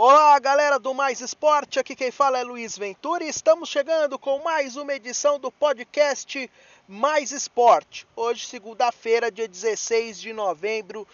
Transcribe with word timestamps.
Olá, 0.00 0.38
galera 0.38 0.78
do 0.78 0.94
Mais 0.94 1.20
Esporte, 1.20 1.80
aqui 1.80 1.96
quem 1.96 2.12
fala 2.12 2.38
é 2.38 2.44
Luiz 2.44 2.78
Ventura 2.78 3.24
e 3.24 3.28
estamos 3.28 3.68
chegando 3.68 4.16
com 4.16 4.38
mais 4.44 4.76
uma 4.76 4.94
edição 4.94 5.40
do 5.40 5.50
podcast 5.50 6.48
Mais 6.86 7.32
Esporte. 7.32 8.06
Hoje, 8.14 8.46
segunda-feira, 8.46 9.28
dia 9.28 9.48
16 9.48 10.20
de 10.20 10.32
novembro 10.32 11.04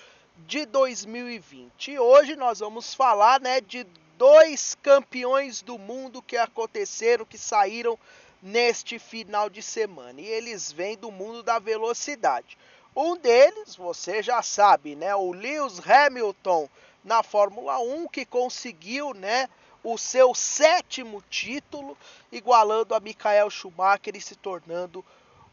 de 0.47 0.67
2020. 0.67 1.93
E 1.93 1.99
hoje 1.99 2.37
nós 2.37 2.59
vamos 2.59 2.93
falar, 2.93 3.41
né, 3.41 3.59
de 3.59 3.87
dois 4.19 4.77
campeões 4.83 5.63
do 5.63 5.79
mundo 5.79 6.21
que 6.21 6.37
aconteceram, 6.37 7.25
que 7.25 7.39
saíram 7.39 7.99
neste 8.43 8.99
final 8.99 9.49
de 9.49 9.63
semana. 9.63 10.21
E 10.21 10.27
eles 10.27 10.71
vêm 10.71 10.95
do 10.95 11.11
mundo 11.11 11.43
da 11.43 11.59
velocidade. 11.59 12.59
Um 12.95 13.17
deles, 13.17 13.77
você 13.77 14.23
já 14.23 14.43
sabe, 14.43 14.95
né, 14.95 15.15
o 15.17 15.33
Lewis 15.33 15.81
Hamilton 15.81 16.69
na 17.05 17.23
Fórmula 17.23 17.79
1, 17.79 18.09
que 18.09 18.25
conseguiu 18.25 19.13
né, 19.13 19.49
o 19.83 19.99
seu 19.99 20.35
sétimo 20.35 21.23
título, 21.29 21.97
igualando 22.33 22.95
a 22.95 23.01
Michael 23.01 23.51
Schumacher 23.51 24.17
e 24.17 24.21
se 24.21 24.35
tornando 24.35 25.05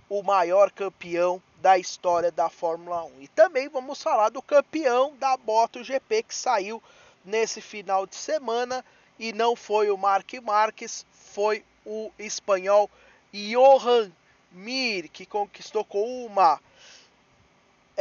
o 0.09 0.23
maior 0.23 0.71
campeão 0.71 1.41
da 1.61 1.77
história 1.77 2.31
da 2.31 2.49
Fórmula 2.49 3.03
1. 3.03 3.21
E 3.21 3.27
também 3.27 3.69
vamos 3.69 4.01
falar 4.01 4.29
do 4.29 4.41
campeão 4.41 5.15
da 5.17 5.37
MotoGP 5.37 6.23
que 6.23 6.35
saiu 6.35 6.81
nesse 7.23 7.61
final 7.61 8.07
de 8.07 8.15
semana 8.15 8.83
e 9.19 9.31
não 9.31 9.55
foi 9.55 9.91
o 9.91 9.97
Mark 9.97 10.33
Marques, 10.41 11.05
foi 11.11 11.63
o 11.85 12.11
espanhol 12.17 12.89
Johan 13.31 14.11
Mir, 14.51 15.07
que 15.09 15.25
conquistou 15.25 15.85
com 15.85 16.25
uma 16.25 16.59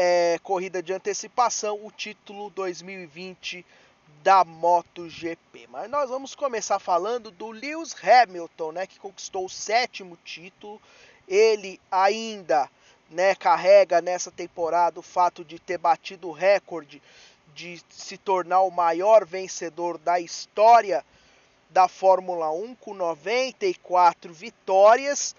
é, 0.02 0.38
corrida 0.42 0.82
de 0.82 0.94
antecipação, 0.94 1.78
o 1.84 1.90
título 1.90 2.48
2020 2.48 3.66
da 4.22 4.42
MotoGP. 4.46 5.66
Mas 5.68 5.90
nós 5.90 6.08
vamos 6.08 6.34
começar 6.34 6.78
falando 6.78 7.30
do 7.30 7.50
Lewis 7.50 7.94
Hamilton, 8.02 8.72
né, 8.72 8.86
que 8.86 8.98
conquistou 8.98 9.44
o 9.44 9.50
sétimo 9.50 10.16
título. 10.24 10.80
Ele 11.28 11.78
ainda 11.90 12.66
né, 13.10 13.34
carrega 13.34 14.00
nessa 14.00 14.30
temporada 14.30 14.98
o 14.98 15.02
fato 15.02 15.44
de 15.44 15.58
ter 15.58 15.76
batido 15.76 16.30
o 16.30 16.32
recorde 16.32 17.02
de 17.54 17.82
se 17.90 18.16
tornar 18.16 18.62
o 18.62 18.70
maior 18.70 19.26
vencedor 19.26 19.98
da 19.98 20.18
história 20.18 21.04
da 21.68 21.88
Fórmula 21.88 22.50
1 22.50 22.74
com 22.76 22.94
94 22.94 24.32
vitórias 24.32 25.36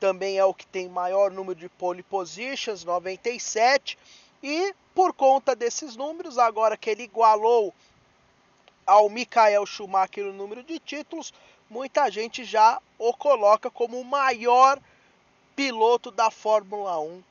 também 0.00 0.38
é 0.38 0.44
o 0.44 0.54
que 0.54 0.66
tem 0.66 0.88
maior 0.88 1.30
número 1.30 1.60
de 1.60 1.68
pole 1.68 2.02
positions, 2.02 2.82
97. 2.82 3.98
E 4.42 4.74
por 4.94 5.12
conta 5.12 5.54
desses 5.54 5.94
números, 5.94 6.38
agora 6.38 6.76
que 6.76 6.88
ele 6.88 7.02
igualou 7.02 7.74
ao 8.86 9.10
Michael 9.10 9.66
Schumacher 9.66 10.26
o 10.26 10.32
número 10.32 10.62
de 10.62 10.78
títulos, 10.78 11.32
muita 11.68 12.10
gente 12.10 12.42
já 12.42 12.80
o 12.98 13.12
coloca 13.12 13.70
como 13.70 14.00
o 14.00 14.04
maior 14.04 14.80
piloto 15.54 16.10
da 16.10 16.30
Fórmula 16.30 16.98
1 16.98 17.22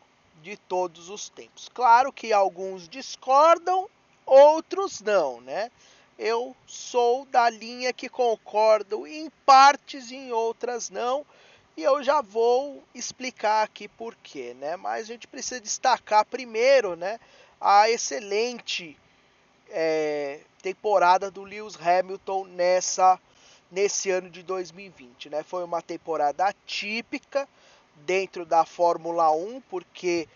de 0.43 0.55
todos 0.55 1.09
os 1.09 1.27
tempos. 1.27 1.67
Claro 1.73 2.13
que 2.13 2.31
alguns 2.31 2.87
discordam, 2.87 3.89
outros 4.25 5.01
não, 5.01 5.41
né? 5.41 5.71
Eu 6.17 6.55
sou 6.67 7.25
da 7.25 7.49
linha 7.49 7.91
que 7.91 8.07
concordo 8.07 9.07
em 9.07 9.29
partes 9.45 10.11
e 10.11 10.15
em 10.15 10.31
outras 10.31 10.89
não. 10.89 11.25
E 11.79 11.83
eu 11.83 12.03
já 12.03 12.21
vou 12.21 12.83
explicar 12.93 13.63
aqui 13.63 13.87
por 13.87 14.13
quê, 14.15 14.53
né? 14.59 14.75
Mas 14.75 15.03
a 15.03 15.13
gente 15.13 15.25
precisa 15.29 15.61
destacar 15.61 16.25
primeiro, 16.25 16.97
né, 16.97 17.17
a 17.57 17.89
excelente 17.89 18.99
é, 19.69 20.41
temporada 20.61 21.31
do 21.31 21.41
Lewis 21.41 21.77
Hamilton 21.79 22.43
nessa 22.47 23.17
nesse 23.71 24.11
ano 24.11 24.29
de 24.29 24.43
2020, 24.43 25.29
né? 25.29 25.41
Foi 25.41 25.63
uma 25.63 25.81
temporada 25.81 26.47
atípica 26.47 27.47
dentro 27.95 28.45
da 28.45 28.65
Fórmula 28.65 29.31
1, 29.31 29.61
porque 29.69 30.27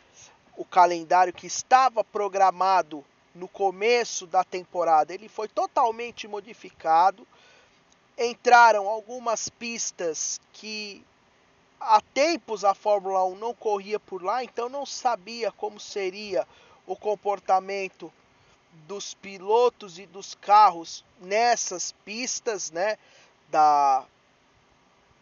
o 0.56 0.64
calendário 0.64 1.34
que 1.34 1.48
estava 1.48 2.06
programado 2.06 3.04
no 3.36 3.50
começo 3.50 4.26
da 4.26 4.46
temporada, 4.46 5.14
ele 5.14 5.28
foi 5.28 5.50
totalmente 5.50 6.26
modificado. 6.26 7.28
Entraram 8.18 8.88
algumas 8.88 9.50
pistas 9.50 10.40
que 10.54 11.04
há 11.84 12.02
tempos 12.14 12.64
a 12.64 12.74
Fórmula 12.74 13.24
1 13.26 13.36
não 13.36 13.54
corria 13.54 14.00
por 14.00 14.24
lá, 14.24 14.44
então 14.44 14.70
não 14.70 14.86
sabia 14.86 15.52
como 15.52 15.80
seria 15.80 16.48
o 16.88 16.96
comportamento 16.96 18.12
dos 18.88 19.14
pilotos 19.14 20.00
e 20.00 20.06
dos 20.06 20.34
carros 20.34 21.04
nessas 21.20 21.92
pistas, 22.04 22.72
né? 22.72 22.98
Da 23.50 24.06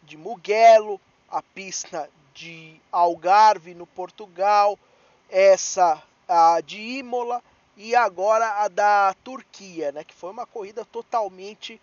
de 0.04 0.16
Mugello, 0.16 1.00
a 1.30 1.42
pista 1.42 2.10
de 2.34 2.80
Algarve 2.90 3.74
no 3.74 3.86
Portugal, 3.86 4.78
essa 5.28 6.02
a 6.26 6.60
de 6.60 6.80
Imola 6.80 7.42
e 7.76 7.94
agora 7.94 8.62
a 8.62 8.68
da 8.68 9.14
Turquia, 9.22 9.92
né? 9.92 10.04
Que 10.04 10.14
foi 10.14 10.30
uma 10.30 10.46
corrida 10.46 10.84
totalmente 10.84 11.80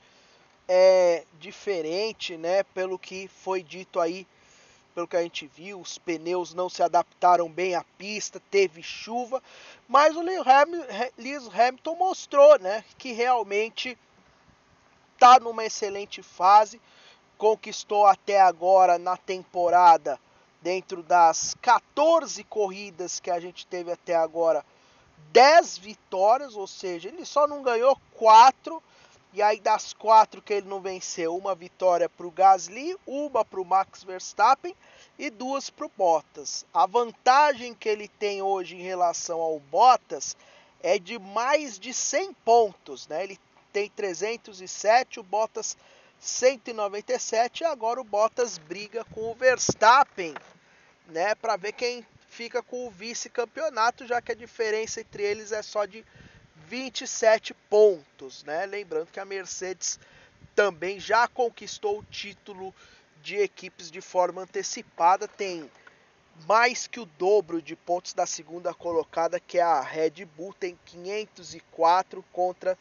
é, 0.68 1.24
diferente, 1.40 2.36
né? 2.36 2.64
Pelo 2.64 2.98
que 2.98 3.28
foi 3.28 3.64
dito 3.64 4.00
aí 4.00 4.28
pelo 5.00 5.08
que 5.08 5.16
a 5.16 5.22
gente 5.22 5.48
viu, 5.48 5.80
os 5.80 5.98
pneus 5.98 6.54
não 6.54 6.68
se 6.68 6.84
adaptaram 6.84 7.50
bem 7.50 7.74
à 7.74 7.86
pista, 7.98 8.42
teve 8.52 8.84
chuva, 8.84 9.42
mas 9.88 10.14
o 10.14 10.22
Lewis 10.22 11.48
Hamilton 11.48 11.96
mostrou 11.96 12.60
né, 12.60 12.84
que 12.98 13.14
realmente 13.14 13.98
está 15.14 15.40
numa 15.40 15.64
excelente 15.64 16.22
fase, 16.22 16.82
conquistou 17.38 18.06
até 18.08 18.42
agora 18.42 19.00
na 19.00 19.16
temporada, 19.16 20.20
dentro 20.62 21.02
das 21.02 21.56
14 21.62 22.44
corridas 22.44 23.22
que 23.22 23.32
a 23.32 23.40
gente 23.40 23.66
teve 23.66 23.94
até 23.94 24.16
agora, 24.16 24.66
10 25.32 25.78
vitórias, 25.78 26.58
ou 26.58 26.68
seja, 26.68 27.08
ele 27.08 27.24
só 27.24 27.48
não 27.48 27.64
ganhou 27.64 27.98
4 28.16 28.84
e 29.34 29.42
aí 29.42 29.60
das 29.60 29.94
quatro 29.94 30.42
que 30.42 30.54
ele 30.54 30.68
não 30.68 30.82
venceu, 30.82 31.36
uma 31.36 31.54
vitória 31.54 32.10
para 32.10 32.26
o 32.26 32.32
Gasly, 32.32 32.98
uma 33.06 33.46
para 33.46 33.62
o 33.62 33.66
Max 33.66 34.04
Verstappen 34.04 34.76
e 35.18 35.30
duas 35.30 35.70
para 35.70 35.86
o 35.86 35.92
Bottas. 35.96 36.66
A 36.74 36.86
vantagem 36.86 37.74
que 37.74 37.88
ele 37.88 38.08
tem 38.08 38.42
hoje 38.42 38.76
em 38.76 38.82
relação 38.82 39.40
ao 39.40 39.60
Bottas 39.60 40.36
é 40.82 40.98
de 40.98 41.20
mais 41.20 41.78
de 41.78 41.94
100 41.94 42.34
pontos, 42.34 43.08
né? 43.08 43.24
Ele 43.24 43.40
tem 43.72 43.90
307, 43.90 45.20
o 45.20 45.24
Bottas 45.24 45.78
197 46.20 47.62
e 47.62 47.66
agora 47.66 48.02
o 48.02 48.04
Bottas 48.04 48.58
briga 48.58 49.06
com 49.06 49.32
o 49.32 49.36
Verstappen, 49.36 50.34
né, 51.08 51.34
para 51.36 51.56
ver 51.56 51.72
quem 51.74 52.06
fica 52.28 52.62
com 52.62 52.88
o 52.88 52.92
vice-campeonato, 52.92 54.06
já 54.06 54.22
que 54.22 54.32
a 54.32 54.36
diferença 54.36 55.02
entre 55.02 55.24
eles 55.24 55.52
é 55.52 55.62
só 55.62 55.86
de 55.86 56.06
27 56.70 57.56
pontos, 57.68 58.44
né? 58.44 58.68
Lembrando 58.68 59.08
que 59.12 59.20
a 59.20 59.26
Mercedes 59.26 60.00
também 60.56 61.00
já 61.00 61.28
conquistou 61.28 61.98
o 61.98 62.04
título 62.04 62.74
de 63.24 63.38
equipes 63.38 63.90
de 63.90 64.02
forma 64.02 64.44
antecipada, 64.44 65.28
tem 65.28 65.70
mais 66.48 66.86
que 66.86 67.00
o 67.00 67.06
dobro 67.06 67.60
de 67.60 67.76
pontos 67.76 68.14
da 68.14 68.28
segunda 68.28 68.72
colocada, 68.72 69.40
que 69.40 69.58
é 69.58 69.64
a 69.64 69.82
Red 69.82 70.26
Bull, 70.38 70.54
tem 70.54 70.78
504 70.86 72.24
contra 72.32 72.78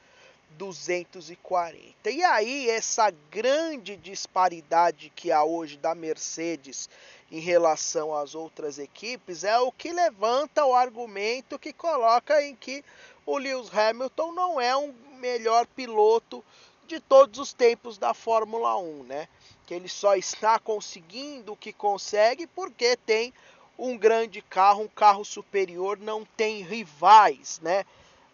240. 0.50 2.10
E 2.10 2.22
aí, 2.22 2.68
essa 2.68 3.10
grande 3.30 3.96
disparidade 3.96 5.10
que 5.16 5.32
há 5.32 5.42
hoje 5.42 5.78
da 5.78 5.94
Mercedes 5.94 6.90
em 7.30 7.40
relação 7.40 8.14
às 8.14 8.34
outras 8.34 8.78
equipes 8.78 9.44
é 9.44 9.58
o 9.58 9.72
que 9.72 9.92
levanta 9.92 10.64
o 10.64 10.74
argumento 10.74 11.58
que 11.58 11.72
coloca 11.72 12.42
em 12.42 12.54
que 12.54 12.84
o 13.28 13.36
Lewis 13.36 13.68
Hamilton 13.76 14.32
não 14.32 14.58
é 14.58 14.74
um 14.74 14.94
melhor 15.20 15.66
piloto 15.66 16.42
de 16.86 16.98
todos 16.98 17.38
os 17.38 17.52
tempos 17.52 17.98
da 17.98 18.14
Fórmula 18.14 18.78
1, 18.78 19.02
né? 19.02 19.28
Que 19.66 19.74
ele 19.74 19.86
só 19.86 20.16
está 20.16 20.58
conseguindo 20.58 21.52
o 21.52 21.56
que 21.56 21.70
consegue 21.70 22.46
porque 22.46 22.96
tem 22.96 23.34
um 23.78 23.98
grande 23.98 24.40
carro, 24.40 24.84
um 24.84 24.88
carro 24.88 25.26
superior, 25.26 25.98
não 25.98 26.24
tem 26.24 26.62
rivais, 26.62 27.60
né? 27.60 27.84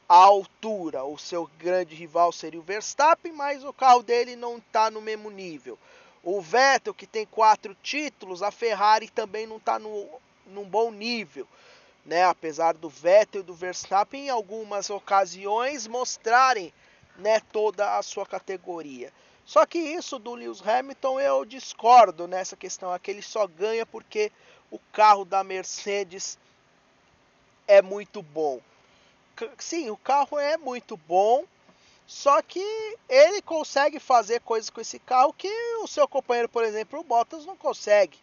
A 0.08 0.14
altura, 0.14 1.02
o 1.02 1.19
seu 1.19 1.50
grande 1.58 1.96
rival 1.96 2.31
seria 2.31 2.61
o 2.61 2.62
Verstappen, 2.62 3.32
mas 3.32 3.64
o 3.64 3.73
carro 3.73 4.05
dele 4.05 4.37
não 4.37 4.58
está 4.58 4.93
no 4.93 5.00
mesmo 5.00 5.29
nível. 5.29 5.76
O 6.23 6.41
Vettel, 6.41 6.94
que 6.94 7.06
tem 7.06 7.26
quatro 7.26 7.76
títulos, 7.82 8.44
a 8.44 8.52
Ferrari 8.52 9.08
também 9.08 9.44
não 9.44 9.56
está 9.56 9.76
num 9.76 10.69
bom 10.69 10.93
nível 10.93 11.49
né, 12.05 12.25
apesar 12.25 12.75
do 12.75 12.89
Vettel 12.89 13.41
e 13.41 13.45
do 13.45 13.55
Verstappen 13.55 14.27
em 14.27 14.31
algumas 14.31 14.91
ocasiões 14.91 15.87
mostrarem 15.87 16.73
né, 17.17 17.41
toda 17.53 17.97
a 17.97 18.03
sua 18.03 18.27
categoria. 18.27 19.12
Só 19.45 19.67
que 19.67 19.79
isso 19.79 20.19
do 20.19 20.35
Lewis 20.35 20.67
Hamilton 20.67 21.21
eu 21.21 21.45
discordo 21.45 22.27
nessa 22.27 22.56
questão, 22.56 22.95
é 22.95 22.99
que 22.99 23.11
ele 23.11 23.23
só 23.23 23.47
ganha 23.47 23.87
porque 23.87 24.33
o 24.71 24.79
carro 24.93 25.25
da 25.25 25.45
Mercedes 25.45 26.39
é 27.67 27.81
muito 27.83 28.23
bom. 28.23 28.61
Sim, 29.59 29.91
o 29.91 29.97
carro 29.97 30.39
é 30.39 30.56
muito 30.56 30.97
bom, 30.97 31.45
Só 32.06 32.43
que 32.43 32.61
ele 33.09 33.41
consegue 33.43 33.99
fazer 33.99 34.41
coisas 34.41 34.69
com 34.71 34.81
esse 34.81 34.99
carro 34.99 35.33
que 35.33 35.49
o 35.83 35.87
seu 35.87 36.06
companheiro, 36.06 36.49
por 36.49 36.62
exemplo, 36.65 37.01
o 37.01 37.05
Bottas, 37.05 37.47
não 37.47 37.56
consegue. 37.56 38.19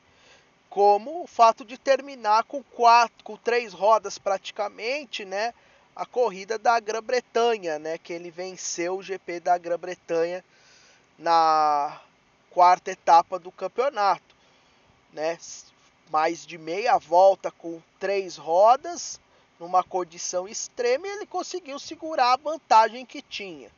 Como 0.72 1.22
o 1.24 1.28
fato 1.28 1.66
de 1.66 1.78
terminar 1.78 2.46
com 2.46 2.64
quatro, 2.64 3.26
com 3.26 3.36
três 3.36 3.74
rodas 3.74 4.18
praticamente, 4.18 5.26
né? 5.26 5.54
A 5.94 6.06
corrida 6.06 6.58
da 6.58 6.80
Grã-Bretanha, 6.80 7.78
né? 7.78 7.98
Que 7.98 8.14
ele 8.14 8.32
venceu 8.32 8.96
o 8.96 9.04
GP 9.04 9.42
da 9.42 9.58
Grã-Bretanha 9.58 10.42
na 11.20 12.00
quarta 12.50 12.90
etapa 12.90 13.38
do 13.38 13.52
campeonato, 13.52 14.34
né? 15.12 15.38
Mais 16.10 16.46
de 16.46 16.58
meia 16.58 16.98
volta 16.98 17.52
com 17.52 17.82
três 18.00 18.38
rodas, 18.38 19.20
numa 19.60 19.84
condição 19.84 20.48
extrema, 20.48 21.06
e 21.06 21.12
ele 21.12 21.26
conseguiu 21.26 21.78
segurar 21.80 22.32
a 22.32 22.38
vantagem 22.38 23.06
que 23.06 23.22
tinha. 23.22 23.70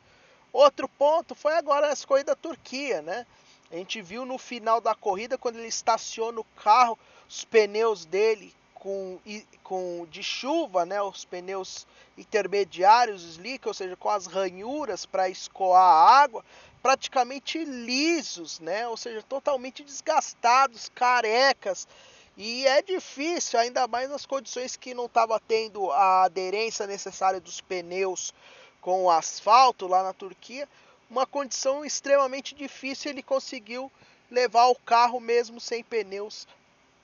Outro 0.52 0.88
ponto 0.88 1.34
foi 1.34 1.54
agora 1.56 1.88
as 1.88 2.04
corridas 2.04 2.36
da 2.36 2.40
Turquia, 2.40 3.02
né? 3.02 3.26
A 3.74 3.76
gente 3.76 4.00
viu 4.00 4.24
no 4.24 4.38
final 4.38 4.80
da 4.80 4.94
corrida, 4.94 5.36
quando 5.36 5.56
ele 5.56 5.66
estaciona 5.66 6.38
o 6.38 6.46
carro, 6.62 6.96
os 7.28 7.44
pneus 7.44 8.04
dele 8.04 8.54
com, 8.72 9.18
com 9.64 10.06
de 10.08 10.22
chuva, 10.22 10.86
né? 10.86 11.02
Os 11.02 11.24
pneus 11.24 11.84
intermediários, 12.16 13.24
slick, 13.24 13.66
ou 13.66 13.74
seja, 13.74 13.96
com 13.96 14.08
as 14.08 14.26
ranhuras 14.26 15.04
para 15.04 15.28
escoar 15.28 15.82
a 15.82 16.22
água, 16.22 16.44
praticamente 16.80 17.64
lisos, 17.64 18.60
né? 18.60 18.86
Ou 18.86 18.96
seja, 18.96 19.24
totalmente 19.24 19.82
desgastados, 19.82 20.88
carecas. 20.94 21.88
E 22.36 22.64
é 22.68 22.80
difícil, 22.80 23.58
ainda 23.58 23.88
mais 23.88 24.08
nas 24.08 24.24
condições 24.24 24.76
que 24.76 24.94
não 24.94 25.06
estava 25.06 25.40
tendo 25.40 25.90
a 25.90 26.22
aderência 26.22 26.86
necessária 26.86 27.40
dos 27.40 27.60
pneus 27.60 28.32
com 28.80 29.06
o 29.06 29.10
asfalto 29.10 29.88
lá 29.88 30.04
na 30.04 30.12
Turquia, 30.12 30.68
uma 31.10 31.26
condição 31.26 31.84
extremamente 31.84 32.54
difícil. 32.54 33.10
Ele 33.10 33.22
conseguiu 33.22 33.90
levar 34.30 34.66
o 34.66 34.74
carro 34.74 35.20
mesmo 35.20 35.60
sem 35.60 35.82
pneus 35.82 36.46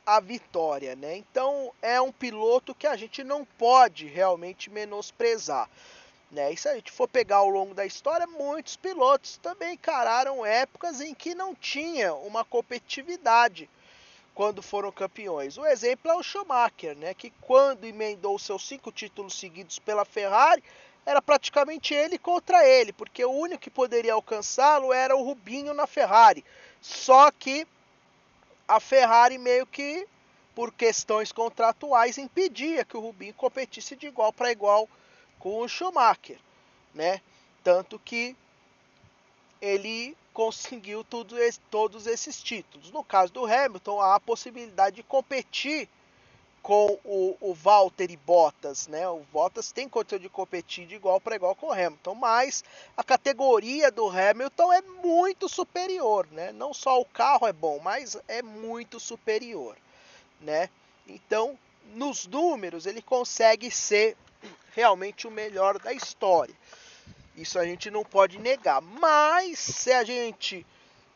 à 0.04 0.20
vitória, 0.20 0.96
né? 0.96 1.16
Então 1.16 1.72
é 1.80 2.00
um 2.00 2.12
piloto 2.12 2.74
que 2.74 2.86
a 2.86 2.96
gente 2.96 3.22
não 3.22 3.44
pode 3.44 4.06
realmente 4.06 4.70
menosprezar. 4.70 5.68
Né? 6.30 6.52
E 6.52 6.56
se 6.56 6.68
a 6.68 6.74
gente 6.74 6.92
for 6.92 7.08
pegar 7.08 7.38
ao 7.38 7.48
longo 7.48 7.74
da 7.74 7.84
história, 7.84 8.26
muitos 8.26 8.76
pilotos 8.76 9.36
também 9.38 9.74
encararam 9.74 10.46
épocas 10.46 11.00
em 11.00 11.12
que 11.12 11.34
não 11.34 11.54
tinha 11.54 12.14
uma 12.14 12.44
competitividade 12.44 13.68
quando 14.32 14.62
foram 14.62 14.92
campeões. 14.92 15.58
O 15.58 15.66
exemplo 15.66 16.10
é 16.10 16.14
o 16.14 16.22
Schumacher, 16.22 16.96
né, 16.96 17.14
que 17.14 17.30
quando 17.40 17.84
emendou 17.84 18.38
seus 18.38 18.66
cinco 18.66 18.92
títulos 18.92 19.34
seguidos 19.34 19.80
pela 19.80 20.04
Ferrari, 20.04 20.62
era 21.10 21.20
praticamente 21.20 21.92
ele 21.92 22.16
contra 22.16 22.64
ele, 22.64 22.92
porque 22.92 23.24
o 23.24 23.32
único 23.32 23.60
que 23.60 23.68
poderia 23.68 24.12
alcançá-lo 24.12 24.92
era 24.92 25.16
o 25.16 25.24
Rubinho 25.24 25.74
na 25.74 25.84
Ferrari. 25.84 26.44
Só 26.80 27.32
que 27.32 27.66
a 28.68 28.78
Ferrari 28.78 29.36
meio 29.36 29.66
que 29.66 30.06
por 30.54 30.72
questões 30.72 31.32
contratuais 31.32 32.16
impedia 32.16 32.84
que 32.84 32.96
o 32.96 33.00
Rubinho 33.00 33.34
competisse 33.34 33.96
de 33.96 34.06
igual 34.06 34.32
para 34.32 34.52
igual 34.52 34.88
com 35.40 35.58
o 35.58 35.68
Schumacher, 35.68 36.38
né? 36.94 37.20
Tanto 37.64 37.98
que 37.98 38.36
ele 39.60 40.16
conseguiu 40.32 41.02
tudo, 41.02 41.34
todos 41.72 42.06
esses 42.06 42.40
títulos. 42.40 42.92
No 42.92 43.02
caso 43.02 43.32
do 43.32 43.44
Hamilton, 43.44 44.00
há 44.00 44.14
a 44.14 44.20
possibilidade 44.20 44.96
de 44.96 45.02
competir 45.02 45.88
com 46.62 46.98
o, 47.04 47.36
o 47.40 47.54
Valtteri 47.54 48.16
Bottas, 48.16 48.86
né? 48.86 49.08
O 49.08 49.20
Bottas 49.32 49.72
tem 49.72 49.88
condição 49.88 50.18
de 50.18 50.28
competir 50.28 50.86
de 50.86 50.94
igual 50.94 51.20
para 51.20 51.36
igual 51.36 51.54
com 51.54 51.68
o 51.68 51.72
Hamilton, 51.72 52.14
mas 52.14 52.62
a 52.96 53.02
categoria 53.02 53.90
do 53.90 54.08
Hamilton 54.08 54.72
é 54.72 54.82
muito 54.82 55.48
superior, 55.48 56.26
né? 56.30 56.52
Não 56.52 56.74
só 56.74 57.00
o 57.00 57.04
carro 57.04 57.46
é 57.46 57.52
bom, 57.52 57.78
mas 57.78 58.16
é 58.28 58.42
muito 58.42 59.00
superior, 59.00 59.76
né? 60.40 60.68
Então, 61.06 61.58
nos 61.94 62.26
números, 62.26 62.86
ele 62.86 63.02
consegue 63.02 63.70
ser 63.70 64.16
realmente 64.74 65.26
o 65.26 65.30
melhor 65.30 65.78
da 65.78 65.92
história. 65.92 66.54
Isso 67.36 67.58
a 67.58 67.64
gente 67.64 67.90
não 67.90 68.04
pode 68.04 68.38
negar. 68.38 68.80
Mas 68.80 69.58
se 69.58 69.92
a 69.92 70.04
gente 70.04 70.66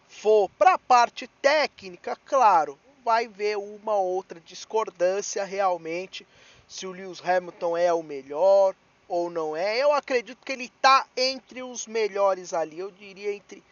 for 0.09 0.49
para 0.59 0.75
a 0.75 0.79
parte 0.79 1.27
técnica, 1.43 2.17
claro, 2.25 2.79
vai 3.05 3.29
ver 3.29 3.59
uma 3.59 3.97
outra 3.97 4.41
discordância 4.41 5.45
realmente 5.45 6.27
se 6.67 6.87
o 6.87 6.93
Lewis 6.93 7.21
Hamilton 7.23 7.77
é 7.77 7.93
o 7.93 8.03
melhor 8.03 8.75
ou 9.07 9.29
não 9.29 9.55
é. 9.55 9.79
Eu 9.79 9.93
acredito 9.93 10.45
que 10.45 10.53
ele 10.53 10.65
está 10.65 11.07
entre 11.17 11.63
os 11.63 11.87
melhores 11.87 12.55
ali. 12.55 12.79
Eu 12.79 12.91
diria 12.91 13.33
entre 13.33 13.63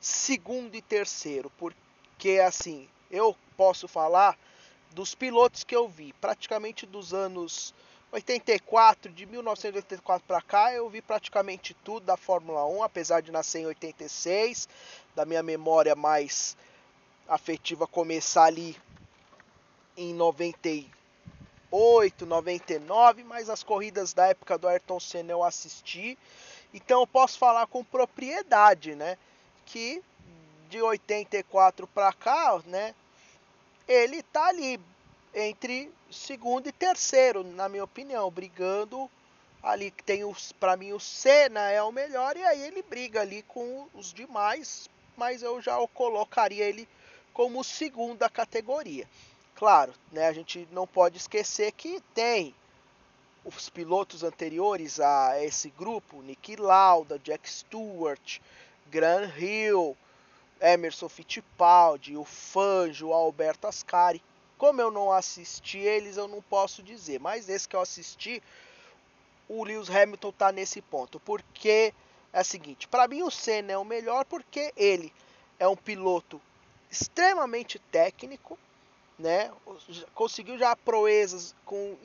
segundo 0.00 0.74
e 0.74 0.80
terceiro, 0.80 1.52
porque 1.58 2.40
assim, 2.40 2.88
eu 3.10 3.36
posso 3.56 3.86
falar 3.86 4.38
dos 4.92 5.14
pilotos 5.14 5.62
que 5.62 5.76
eu 5.76 5.86
vi, 5.86 6.12
praticamente 6.14 6.86
dos 6.86 7.12
anos 7.12 7.74
84, 8.10 9.12
de 9.12 9.24
1984 9.26 10.26
para 10.26 10.42
cá, 10.42 10.72
eu 10.72 10.88
vi 10.88 11.00
praticamente 11.00 11.74
tudo 11.84 12.06
da 12.06 12.16
Fórmula 12.16 12.66
1, 12.66 12.82
apesar 12.82 13.20
de 13.20 13.30
nascer 13.30 13.60
em 13.60 13.66
86, 13.66 14.68
da 15.14 15.24
minha 15.24 15.42
memória 15.42 15.94
mais 15.94 16.56
afetiva 17.30 17.86
começar 17.86 18.44
ali 18.44 18.76
em 19.96 20.12
98, 20.12 22.26
99, 22.26 23.22
mas 23.22 23.48
as 23.48 23.62
corridas 23.62 24.12
da 24.12 24.26
época 24.26 24.58
do 24.58 24.66
Ayrton 24.66 24.98
Senna 24.98 25.30
eu 25.30 25.44
assisti. 25.44 26.18
Então 26.74 27.00
eu 27.00 27.06
posso 27.06 27.38
falar 27.38 27.68
com 27.68 27.84
propriedade, 27.84 28.96
né, 28.96 29.16
que 29.64 30.02
de 30.68 30.82
84 30.82 31.86
para 31.86 32.12
cá, 32.12 32.60
né, 32.66 32.92
ele 33.86 34.24
tá 34.24 34.46
ali 34.46 34.80
entre 35.32 35.88
segundo 36.10 36.68
e 36.68 36.72
terceiro, 36.72 37.44
na 37.44 37.68
minha 37.68 37.84
opinião, 37.84 38.28
brigando 38.28 39.08
ali 39.62 39.92
que 39.92 40.02
tem 40.02 40.24
os 40.24 40.50
para 40.52 40.76
mim 40.76 40.92
o 40.92 40.98
Senna 40.98 41.70
é 41.70 41.80
o 41.82 41.92
melhor 41.92 42.36
e 42.36 42.42
aí 42.42 42.60
ele 42.62 42.82
briga 42.82 43.20
ali 43.20 43.42
com 43.42 43.86
os 43.94 44.12
demais, 44.12 44.90
mas 45.16 45.44
eu 45.44 45.60
já 45.60 45.78
o 45.78 45.86
colocaria 45.86 46.64
ele 46.64 46.88
como 47.40 47.64
segunda 47.64 48.28
categoria. 48.28 49.08
Claro, 49.54 49.94
né, 50.12 50.26
a 50.26 50.32
gente 50.34 50.68
não 50.72 50.86
pode 50.86 51.16
esquecer 51.16 51.72
que 51.72 51.98
tem 52.14 52.54
os 53.42 53.70
pilotos 53.70 54.22
anteriores 54.22 55.00
a 55.00 55.42
esse 55.42 55.70
grupo, 55.70 56.20
Nick 56.20 56.56
Lauda, 56.56 57.18
Jack 57.18 57.48
Stewart, 57.48 58.40
Graham 58.90 59.32
Hill, 59.38 59.96
Emerson 60.60 61.08
Fittipaldi, 61.08 62.14
o 62.14 62.26
Fangio, 62.26 63.08
o 63.08 63.14
Alberto 63.14 63.66
Ascari, 63.66 64.22
como 64.58 64.82
eu 64.82 64.90
não 64.90 65.10
assisti 65.10 65.78
eles, 65.78 66.18
eu 66.18 66.28
não 66.28 66.42
posso 66.42 66.82
dizer. 66.82 67.20
Mas 67.20 67.48
esse 67.48 67.66
que 67.66 67.74
eu 67.74 67.80
assisti, 67.80 68.42
o 69.48 69.64
Lewis 69.64 69.88
Hamilton 69.88 70.32
tá 70.32 70.52
nesse 70.52 70.82
ponto. 70.82 71.18
Porque 71.18 71.94
é 72.34 72.42
o 72.42 72.44
seguinte, 72.44 72.86
para 72.86 73.08
mim 73.08 73.22
o 73.22 73.30
Senna 73.30 73.72
é 73.72 73.78
o 73.78 73.84
melhor 73.84 74.26
porque 74.26 74.74
ele 74.76 75.10
é 75.58 75.66
um 75.66 75.74
piloto 75.74 76.38
extremamente 76.90 77.78
técnico, 77.78 78.58
né? 79.18 79.50
Conseguiu 80.14 80.58
já 80.58 80.74
proezas 80.74 81.54
com 81.64 81.96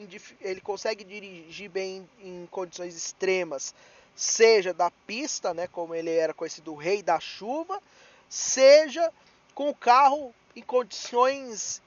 ele 0.42 0.62
consegue 0.62 1.04
dirigir 1.04 1.70
bem 1.70 2.08
em 2.20 2.48
condições 2.52 2.96
extremas, 2.96 3.74
seja 4.16 4.74
da 4.74 4.92
pista, 5.08 5.54
né, 5.54 5.68
como 5.68 5.96
ele 5.96 6.12
era 6.12 6.34
conhecido 6.34 6.72
o 6.72 6.76
rei 6.76 7.02
da 7.02 7.20
chuva, 7.20 7.82
seja 8.30 9.12
com 9.54 9.70
o 9.70 9.76
carro 9.76 10.34
em 10.56 10.62
condições 10.62 11.82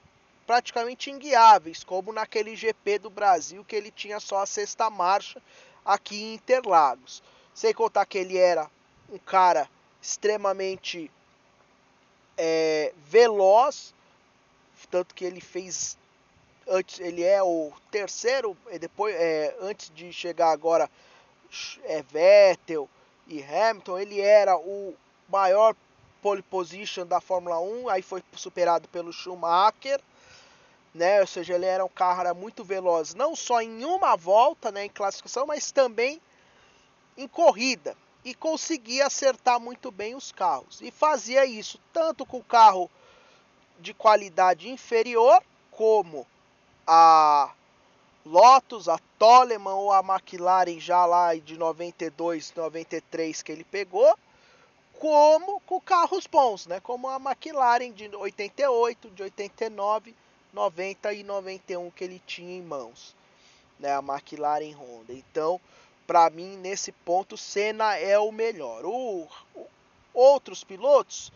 praticamente 0.45 1.11
inguiáveis, 1.11 1.83
como 1.83 2.11
naquele 2.11 2.55
GP 2.55 2.99
do 2.99 3.09
Brasil 3.09 3.63
que 3.63 3.75
ele 3.75 3.91
tinha 3.91 4.19
só 4.19 4.41
a 4.41 4.45
sexta 4.47 4.89
marcha 4.89 5.41
aqui 5.85 6.21
em 6.21 6.33
Interlagos. 6.33 7.21
Sem 7.53 7.73
contar 7.73 8.05
que 8.05 8.17
ele 8.17 8.37
era 8.37 8.69
um 9.11 9.17
cara 9.19 9.69
extremamente 10.01 11.11
é, 12.39 12.93
veloz, 13.05 13.93
tanto 14.89 15.13
que 15.13 15.25
ele 15.25 15.41
fez 15.41 15.97
antes, 16.67 16.99
ele 16.99 17.21
é 17.21 17.43
o 17.43 17.71
terceiro, 17.91 18.57
depois 18.79 19.13
é, 19.15 19.55
antes 19.59 19.91
de 19.93 20.11
chegar 20.13 20.51
agora 20.51 20.89
é, 21.83 22.01
Vettel 22.01 22.89
e 23.27 23.43
Hamilton, 23.43 23.99
ele 23.99 24.21
era 24.21 24.57
o 24.57 24.95
maior 25.27 25.75
pole 26.21 26.41
position 26.41 27.05
da 27.05 27.21
Fórmula 27.21 27.59
1, 27.59 27.89
aí 27.89 28.01
foi 28.01 28.23
superado 28.35 28.87
pelo 28.87 29.11
Schumacher 29.13 30.01
né? 30.93 31.21
Ou 31.21 31.27
seja, 31.27 31.53
ele 31.53 31.65
era 31.65 31.83
um 31.85 31.89
carro 31.89 32.33
muito 32.35 32.63
veloz, 32.63 33.13
não 33.13 33.35
só 33.35 33.61
em 33.61 33.85
uma 33.85 34.15
volta, 34.15 34.71
né, 34.71 34.85
em 34.85 34.89
classificação, 34.89 35.45
mas 35.45 35.71
também 35.71 36.21
em 37.17 37.27
corrida 37.27 37.95
e 38.23 38.33
conseguia 38.33 39.07
acertar 39.07 39.59
muito 39.59 39.91
bem 39.91 40.15
os 40.15 40.31
carros. 40.31 40.81
E 40.81 40.91
fazia 40.91 41.45
isso 41.45 41.79
tanto 41.93 42.25
com 42.25 42.37
o 42.37 42.43
carro 42.43 42.89
de 43.79 43.93
qualidade 43.93 44.69
inferior, 44.69 45.41
como 45.71 46.27
a 46.85 47.53
Lotus, 48.25 48.89
a 48.89 48.99
Toleman 49.17 49.73
ou 49.73 49.91
a 49.91 49.99
McLaren 49.99 50.79
já 50.79 51.05
lá 51.05 51.35
de 51.35 51.57
92, 51.57 52.53
93 52.55 53.41
que 53.41 53.51
ele 53.51 53.63
pegou, 53.63 54.17
como 54.99 55.61
com 55.61 55.79
carros 55.79 56.27
bons, 56.27 56.67
né? 56.67 56.81
Como 56.81 57.07
a 57.07 57.15
McLaren 57.15 57.91
de 57.91 58.13
88, 58.13 59.09
de 59.11 59.23
89, 59.23 60.13
90 60.51 61.13
e 61.13 61.23
91 61.23 61.89
que 61.91 62.03
ele 62.03 62.21
tinha 62.27 62.57
em 62.57 62.61
mãos, 62.61 63.15
né? 63.79 63.95
A 63.95 63.99
McLaren 63.99 64.75
Honda. 64.75 65.13
Então, 65.13 65.59
para 66.09 66.27
mim 66.31 66.57
nesse 66.57 66.91
ponto 66.91 67.37
Senna 67.37 67.95
é 67.95 68.17
o 68.17 68.31
melhor. 68.31 68.83
O, 68.83 69.27
o, 69.53 69.67
outros 70.11 70.63
pilotos, 70.63 71.31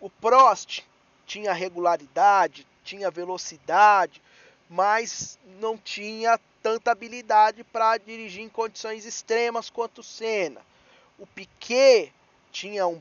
o 0.00 0.10
Prost 0.10 0.82
tinha 1.24 1.52
regularidade, 1.52 2.66
tinha 2.82 3.12
velocidade, 3.12 4.20
mas 4.68 5.38
não 5.60 5.78
tinha 5.78 6.36
tanta 6.60 6.90
habilidade 6.90 7.62
para 7.62 7.96
dirigir 7.96 8.42
em 8.42 8.48
condições 8.48 9.06
extremas 9.06 9.70
quanto 9.70 9.98
o 9.98 10.04
Senna. 10.04 10.62
O 11.16 11.24
Piquet 11.24 12.12
tinha 12.50 12.88
um 12.88 13.00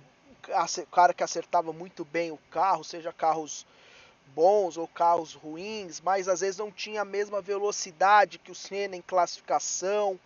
cara 0.91 1.15
que 1.15 1.23
acertava 1.23 1.73
muito 1.73 2.05
bem 2.05 2.29
o 2.29 2.39
carro, 2.51 2.83
seja 2.83 3.11
carros 3.11 3.65
bons 4.35 4.77
ou 4.77 4.87
carros 4.87 5.33
ruins, 5.33 5.99
mas 5.99 6.27
às 6.27 6.41
vezes 6.41 6.59
não 6.59 6.71
tinha 6.71 7.01
a 7.01 7.05
mesma 7.05 7.41
velocidade 7.41 8.37
que 8.37 8.51
o 8.51 8.55
Senna 8.55 8.95
em 8.95 9.01
classificação, 9.01 10.19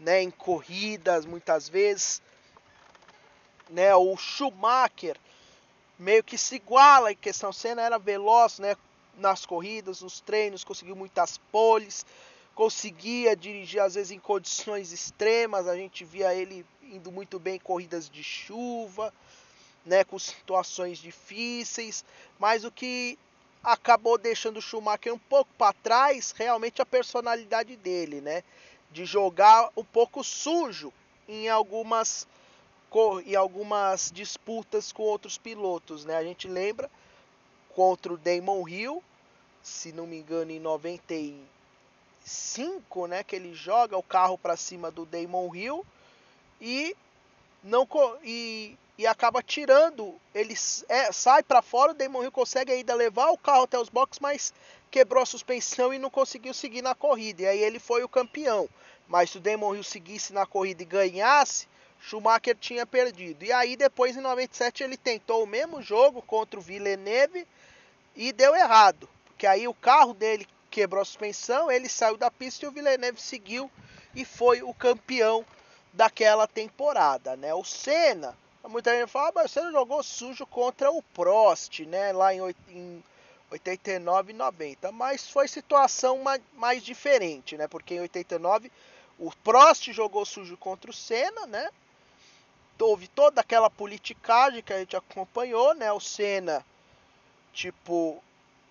né, 0.00 0.22
em 0.22 0.30
corridas 0.30 1.26
muitas 1.26 1.68
vezes, 1.68 2.22
né, 3.68 3.94
o 3.94 4.16
Schumacher 4.16 5.16
meio 5.98 6.24
que 6.24 6.38
se 6.38 6.56
iguala 6.56 7.12
em 7.12 7.16
questão, 7.16 7.50
o 7.50 7.52
Senna 7.52 7.82
era 7.82 7.98
veloz, 7.98 8.58
né, 8.58 8.74
nas 9.18 9.44
corridas, 9.44 10.00
nos 10.00 10.20
treinos, 10.20 10.64
conseguiu 10.64 10.96
muitas 10.96 11.36
poles, 11.52 12.06
conseguia 12.54 13.36
dirigir 13.36 13.80
às 13.80 13.94
vezes 13.94 14.10
em 14.10 14.18
condições 14.18 14.92
extremas, 14.92 15.68
a 15.68 15.76
gente 15.76 16.04
via 16.04 16.34
ele 16.34 16.64
indo 16.82 17.12
muito 17.12 17.38
bem 17.38 17.56
em 17.56 17.60
corridas 17.60 18.08
de 18.08 18.24
chuva, 18.24 19.12
né, 19.84 20.02
com 20.04 20.18
situações 20.18 20.98
difíceis, 20.98 22.04
mas 22.38 22.64
o 22.64 22.70
que 22.70 23.18
acabou 23.62 24.16
deixando 24.16 24.56
o 24.56 24.62
Schumacher 24.62 25.12
um 25.12 25.18
pouco 25.18 25.50
para 25.58 25.74
trás, 25.74 26.32
realmente 26.36 26.80
a 26.80 26.86
personalidade 26.86 27.76
dele, 27.76 28.22
né, 28.22 28.42
de 28.90 29.04
jogar 29.04 29.70
um 29.76 29.84
pouco 29.84 30.24
sujo 30.24 30.92
em 31.28 31.48
algumas 31.48 32.26
em 33.24 33.36
algumas 33.36 34.10
disputas 34.12 34.90
com 34.90 35.04
outros 35.04 35.38
pilotos, 35.38 36.04
né? 36.04 36.16
A 36.16 36.24
gente 36.24 36.48
lembra 36.48 36.90
contra 37.74 38.12
o 38.12 38.16
Damon 38.16 38.68
Hill, 38.68 39.00
se 39.62 39.92
não 39.92 40.08
me 40.08 40.18
engano, 40.18 40.50
em 40.50 40.58
95, 40.58 43.06
né, 43.06 43.22
que 43.22 43.36
ele 43.36 43.54
joga 43.54 43.96
o 43.96 44.02
carro 44.02 44.36
para 44.36 44.56
cima 44.56 44.90
do 44.90 45.06
Damon 45.06 45.54
Hill 45.54 45.86
e 46.60 46.96
não 47.62 47.86
e, 48.24 48.76
e 49.00 49.06
acaba 49.06 49.42
tirando, 49.42 50.20
ele 50.34 50.54
é, 50.86 51.10
sai 51.10 51.42
para 51.42 51.62
fora, 51.62 51.92
o 51.92 51.94
Damon 51.94 52.22
Hill 52.22 52.30
consegue 52.30 52.70
ainda 52.70 52.94
levar 52.94 53.30
o 53.30 53.38
carro 53.38 53.62
até 53.62 53.78
os 53.78 53.88
boxes, 53.88 54.20
mas 54.20 54.52
quebrou 54.90 55.22
a 55.22 55.26
suspensão 55.26 55.94
e 55.94 55.98
não 55.98 56.10
conseguiu 56.10 56.52
seguir 56.52 56.82
na 56.82 56.94
corrida. 56.94 57.44
E 57.44 57.46
aí 57.46 57.60
ele 57.60 57.78
foi 57.78 58.04
o 58.04 58.08
campeão. 58.10 58.68
Mas 59.08 59.30
se 59.30 59.38
o 59.38 59.40
Damon 59.40 59.74
Hill 59.74 59.84
seguisse 59.84 60.34
na 60.34 60.44
corrida 60.44 60.82
e 60.82 60.84
ganhasse, 60.84 61.66
Schumacher 61.98 62.54
tinha 62.54 62.84
perdido. 62.84 63.42
E 63.42 63.50
aí 63.50 63.74
depois 63.74 64.18
em 64.18 64.20
97 64.20 64.82
ele 64.82 64.98
tentou 64.98 65.44
o 65.44 65.46
mesmo 65.46 65.80
jogo 65.80 66.20
contra 66.20 66.60
o 66.60 66.62
Villeneuve 66.62 67.48
e 68.14 68.34
deu 68.34 68.54
errado. 68.54 69.08
Porque 69.24 69.46
aí 69.46 69.66
o 69.66 69.72
carro 69.72 70.12
dele 70.12 70.46
quebrou 70.70 71.00
a 71.00 71.06
suspensão, 71.06 71.70
ele 71.70 71.88
saiu 71.88 72.18
da 72.18 72.30
pista 72.30 72.66
e 72.66 72.68
o 72.68 72.72
Villeneuve 72.72 73.18
seguiu 73.18 73.70
e 74.14 74.26
foi 74.26 74.62
o 74.62 74.74
campeão 74.74 75.42
daquela 75.90 76.46
temporada, 76.46 77.34
né? 77.34 77.54
O 77.54 77.64
Senna, 77.64 78.36
muita 78.68 78.98
gente 78.98 79.10
fala, 79.10 79.28
ah, 79.28 79.32
mas 79.34 79.46
o 79.46 79.48
Senna 79.48 79.72
jogou 79.72 80.02
sujo 80.02 80.46
contra 80.46 80.90
o 80.90 81.02
Prost, 81.02 81.80
né? 81.80 82.12
Lá 82.12 82.34
em, 82.34 82.40
em 82.68 83.02
89 83.50 84.32
e 84.32 84.36
90, 84.36 84.92
mas 84.92 85.28
foi 85.28 85.48
situação 85.48 86.20
mais 86.54 86.82
diferente, 86.82 87.56
né? 87.56 87.66
Porque 87.66 87.94
em 87.94 88.00
89 88.00 88.70
o 89.18 89.30
Prost 89.42 89.92
jogou 89.92 90.24
sujo 90.24 90.56
contra 90.56 90.90
o 90.90 90.94
Senna, 90.94 91.46
né? 91.46 91.68
Houve 92.78 93.08
toda 93.08 93.42
aquela 93.42 93.68
politicagem 93.68 94.62
que 94.62 94.72
a 94.72 94.78
gente 94.78 94.96
acompanhou, 94.96 95.74
né? 95.74 95.92
O 95.92 96.00
Senna, 96.00 96.64
tipo, 97.52 98.22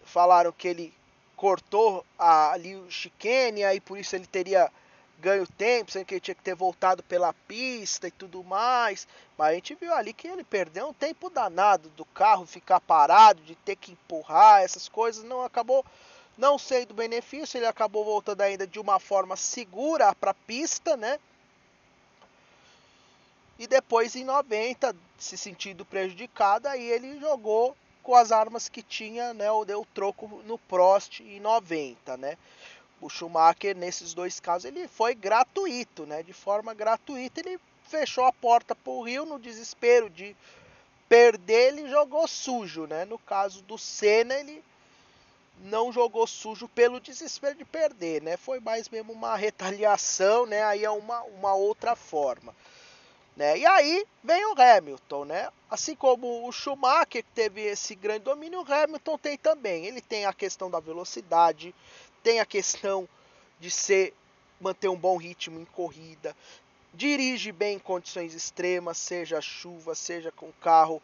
falaram 0.04 0.52
que 0.52 0.68
ele 0.68 0.94
cortou 1.36 2.06
a, 2.18 2.52
ali 2.52 2.76
o 2.76 2.90
chicane, 2.90 3.64
aí 3.64 3.80
por 3.80 3.98
isso 3.98 4.16
ele 4.16 4.26
teria 4.26 4.72
ganho 5.20 5.46
tempo, 5.46 5.92
sendo 5.92 6.06
que 6.06 6.16
ele 6.16 6.22
tinha 6.22 6.36
que 6.36 6.44
ter 6.44 6.56
voltado 6.56 7.04
pela 7.04 7.34
pista 7.34 8.08
e 8.08 8.12
tudo 8.12 8.44
mais. 8.44 9.08
Mas 9.38 9.50
a 9.50 9.54
gente 9.54 9.76
viu 9.76 9.94
ali 9.94 10.14
que 10.14 10.28
ele 10.28 10.44
perdeu 10.44 10.88
um 10.88 10.94
tempo 10.94 11.30
danado 11.30 11.90
do 11.90 12.06
carro 12.06 12.46
ficar 12.46 12.80
parado, 12.80 13.42
de 13.44 13.56
ter 13.56 13.76
que 13.76 13.92
empurrar, 13.92 14.62
essas 14.62 14.88
coisas. 14.88 15.24
Não 15.24 15.44
acabou 15.44 15.86
não 16.38 16.58
sendo 16.58 16.94
benefício, 16.94 17.58
ele 17.58 17.66
acabou 17.66 18.06
voltando 18.06 18.42
ainda 18.42 18.66
de 18.66 18.80
uma 18.80 19.00
forma 19.00 19.36
segura 19.36 20.16
para 20.16 20.32
a 20.32 20.34
pista, 20.34 20.96
né? 20.96 21.20
E 23.60 23.68
depois 23.68 24.16
em 24.16 24.24
90, 24.24 24.96
se 25.18 25.38
sentindo 25.38 25.84
prejudicado, 25.84 26.70
aí 26.70 26.90
ele 26.90 27.20
jogou 27.20 27.76
com 28.02 28.16
as 28.16 28.32
armas 28.32 28.70
que 28.70 28.82
tinha, 28.82 29.34
né? 29.34 29.52
Ou 29.52 29.66
deu 29.66 29.86
troco 29.94 30.42
no 30.46 30.58
Prost 30.58 31.20
em 31.20 31.42
90, 31.42 32.16
né? 32.16 32.38
O 33.02 33.10
Schumacher 33.10 33.76
nesses 33.76 34.14
dois 34.14 34.40
casos 34.40 34.66
ele 34.66 34.88
foi 34.88 35.16
gratuito, 35.16 36.06
né? 36.06 36.24
De 36.24 36.34
forma 36.34 36.74
gratuita 36.74 37.40
ele 37.40 37.60
fechou 37.84 38.26
a 38.26 38.34
porta 38.34 38.76
para 38.76 38.92
o 38.92 39.02
Rio 39.02 39.26
no 39.26 39.40
desespero 39.40 40.10
de 40.10 40.36
perder, 41.08 41.74
ele 41.74 41.90
jogou 41.90 42.28
sujo, 42.28 42.86
né? 42.86 43.06
No 43.06 43.18
caso 43.18 43.62
do 43.64 43.78
Senna 43.78 44.36
ele 44.36 44.64
não 45.62 45.92
jogou 45.92 46.26
sujo 46.26 46.68
pelo 46.70 47.00
desespero 47.00 47.56
de 47.56 47.66
perder, 47.66 48.22
né? 48.22 48.38
Foi 48.38 48.60
mais 48.60 48.88
mesmo 48.90 49.12
uma 49.12 49.36
retaliação, 49.36 50.46
né? 50.46 50.64
Aí 50.64 50.86
é 50.86 50.90
uma, 50.90 51.22
uma 51.24 51.54
outra 51.54 51.96
forma. 51.96 52.56
Né? 53.36 53.60
E 53.60 53.66
aí 53.66 54.06
vem 54.22 54.46
o 54.48 54.56
Hamilton, 54.62 55.24
né? 55.24 55.50
Assim 55.70 55.96
como 55.96 56.46
o 56.46 56.52
Schumacher 56.52 57.24
teve 57.34 57.62
esse 57.62 57.96
grande 57.96 58.26
domínio, 58.26 58.62
o 58.62 58.74
Hamilton 58.74 59.18
tem 59.18 59.38
também. 59.38 59.86
Ele 59.86 60.02
tem 60.02 60.26
a 60.26 60.34
questão 60.34 60.70
da 60.70 60.80
velocidade, 60.80 61.74
tem 62.24 62.40
a 62.40 62.46
questão 62.46 63.08
de 63.60 63.70
ser 63.70 64.14
manter 64.60 64.90
um 64.90 64.98
bom 64.98 65.18
ritmo 65.18 65.60
em 65.60 65.66
corrida, 65.66 66.36
dirige 66.94 67.52
bem 67.52 67.76
em 67.76 67.80
condições 67.80 68.34
extremas, 68.34 68.98
seja 68.98 69.42
chuva, 69.42 69.96
seja 69.96 70.32
com 70.32 70.52
carro 70.62 71.02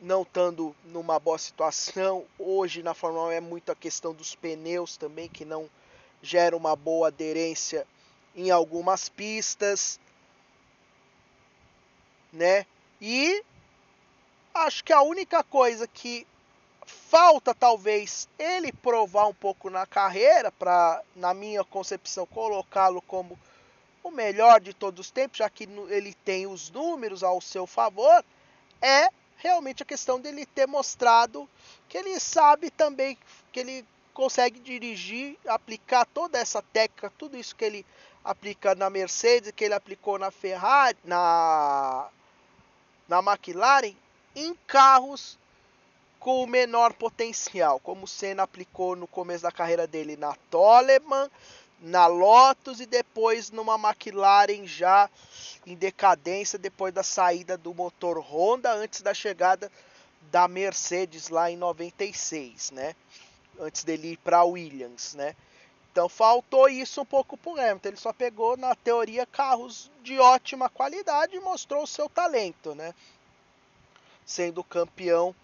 não 0.00 0.22
estando 0.22 0.74
numa 0.84 1.18
boa 1.18 1.38
situação. 1.38 2.24
Hoje 2.38 2.82
na 2.82 2.94
Fórmula 2.94 3.28
1 3.28 3.30
é 3.32 3.40
muito 3.40 3.72
a 3.72 3.76
questão 3.76 4.14
dos 4.14 4.34
pneus 4.34 4.96
também 4.96 5.28
que 5.28 5.44
não 5.44 5.68
gera 6.22 6.56
uma 6.56 6.74
boa 6.76 7.08
aderência 7.08 7.86
em 8.34 8.50
algumas 8.50 9.08
pistas, 9.08 9.98
né? 12.32 12.64
E 13.00 13.42
acho 14.54 14.84
que 14.84 14.92
a 14.92 15.02
única 15.02 15.42
coisa 15.42 15.86
que 15.86 16.26
falta 16.88 17.54
talvez 17.54 18.28
ele 18.38 18.72
provar 18.72 19.26
um 19.26 19.34
pouco 19.34 19.68
na 19.70 19.86
carreira 19.86 20.50
para, 20.50 21.02
na 21.14 21.34
minha 21.34 21.62
concepção, 21.62 22.26
colocá-lo 22.26 23.02
como 23.02 23.38
o 24.02 24.10
melhor 24.10 24.60
de 24.60 24.72
todos 24.72 25.06
os 25.06 25.10
tempos, 25.10 25.38
já 25.38 25.50
que 25.50 25.68
ele 25.88 26.14
tem 26.14 26.46
os 26.46 26.70
números 26.70 27.22
ao 27.22 27.40
seu 27.40 27.66
favor, 27.66 28.24
é 28.80 29.08
realmente 29.36 29.82
a 29.82 29.86
questão 29.86 30.18
dele 30.18 30.46
ter 30.46 30.66
mostrado 30.66 31.48
que 31.88 31.98
ele 31.98 32.18
sabe 32.18 32.70
também 32.70 33.18
que 33.52 33.60
ele 33.60 33.84
consegue 34.14 34.58
dirigir, 34.58 35.36
aplicar 35.46 36.06
toda 36.06 36.38
essa 36.38 36.60
técnica, 36.60 37.12
tudo 37.16 37.36
isso 37.36 37.54
que 37.54 37.64
ele 37.64 37.86
aplica 38.24 38.74
na 38.74 38.90
Mercedes, 38.90 39.52
que 39.54 39.64
ele 39.64 39.74
aplicou 39.74 40.18
na 40.18 40.30
Ferrari, 40.30 40.98
na 41.04 42.08
na 43.08 43.20
McLaren, 43.20 43.94
em 44.36 44.54
carros 44.66 45.38
com 46.18 46.42
o 46.42 46.46
menor 46.46 46.92
potencial, 46.94 47.78
como 47.80 48.04
o 48.04 48.08
Senna 48.08 48.42
aplicou 48.42 48.96
no 48.96 49.06
começo 49.06 49.42
da 49.42 49.52
carreira 49.52 49.86
dele 49.86 50.16
na 50.16 50.34
Toleman, 50.50 51.30
na 51.80 52.06
Lotus 52.06 52.80
e 52.80 52.86
depois 52.86 53.50
numa 53.50 53.76
McLaren 53.76 54.66
já 54.66 55.08
em 55.66 55.76
decadência 55.76 56.58
depois 56.58 56.92
da 56.92 57.02
saída 57.02 57.56
do 57.56 57.72
motor 57.72 58.18
Honda 58.18 58.72
antes 58.72 59.00
da 59.00 59.14
chegada 59.14 59.70
da 60.30 60.48
Mercedes 60.48 61.28
lá 61.28 61.50
em 61.50 61.56
96, 61.56 62.72
né? 62.72 62.94
Antes 63.60 63.84
dele 63.84 64.12
ir 64.12 64.16
para 64.18 64.44
Williams, 64.44 65.14
né? 65.14 65.34
Então 65.92 66.08
faltou 66.08 66.68
isso 66.68 67.00
um 67.00 67.04
pouco 67.04 67.36
pro 67.36 67.58
Hamilton. 67.58 67.88
Ele 67.88 67.96
só 67.96 68.12
pegou 68.12 68.56
na 68.56 68.74
teoria 68.74 69.26
carros 69.26 69.90
de 70.02 70.18
ótima 70.18 70.68
qualidade 70.68 71.36
e 71.36 71.40
mostrou 71.40 71.82
o 71.82 71.86
seu 71.86 72.08
talento, 72.08 72.74
né? 72.74 72.94
Sendo 74.24 74.62
campeão 74.62 75.34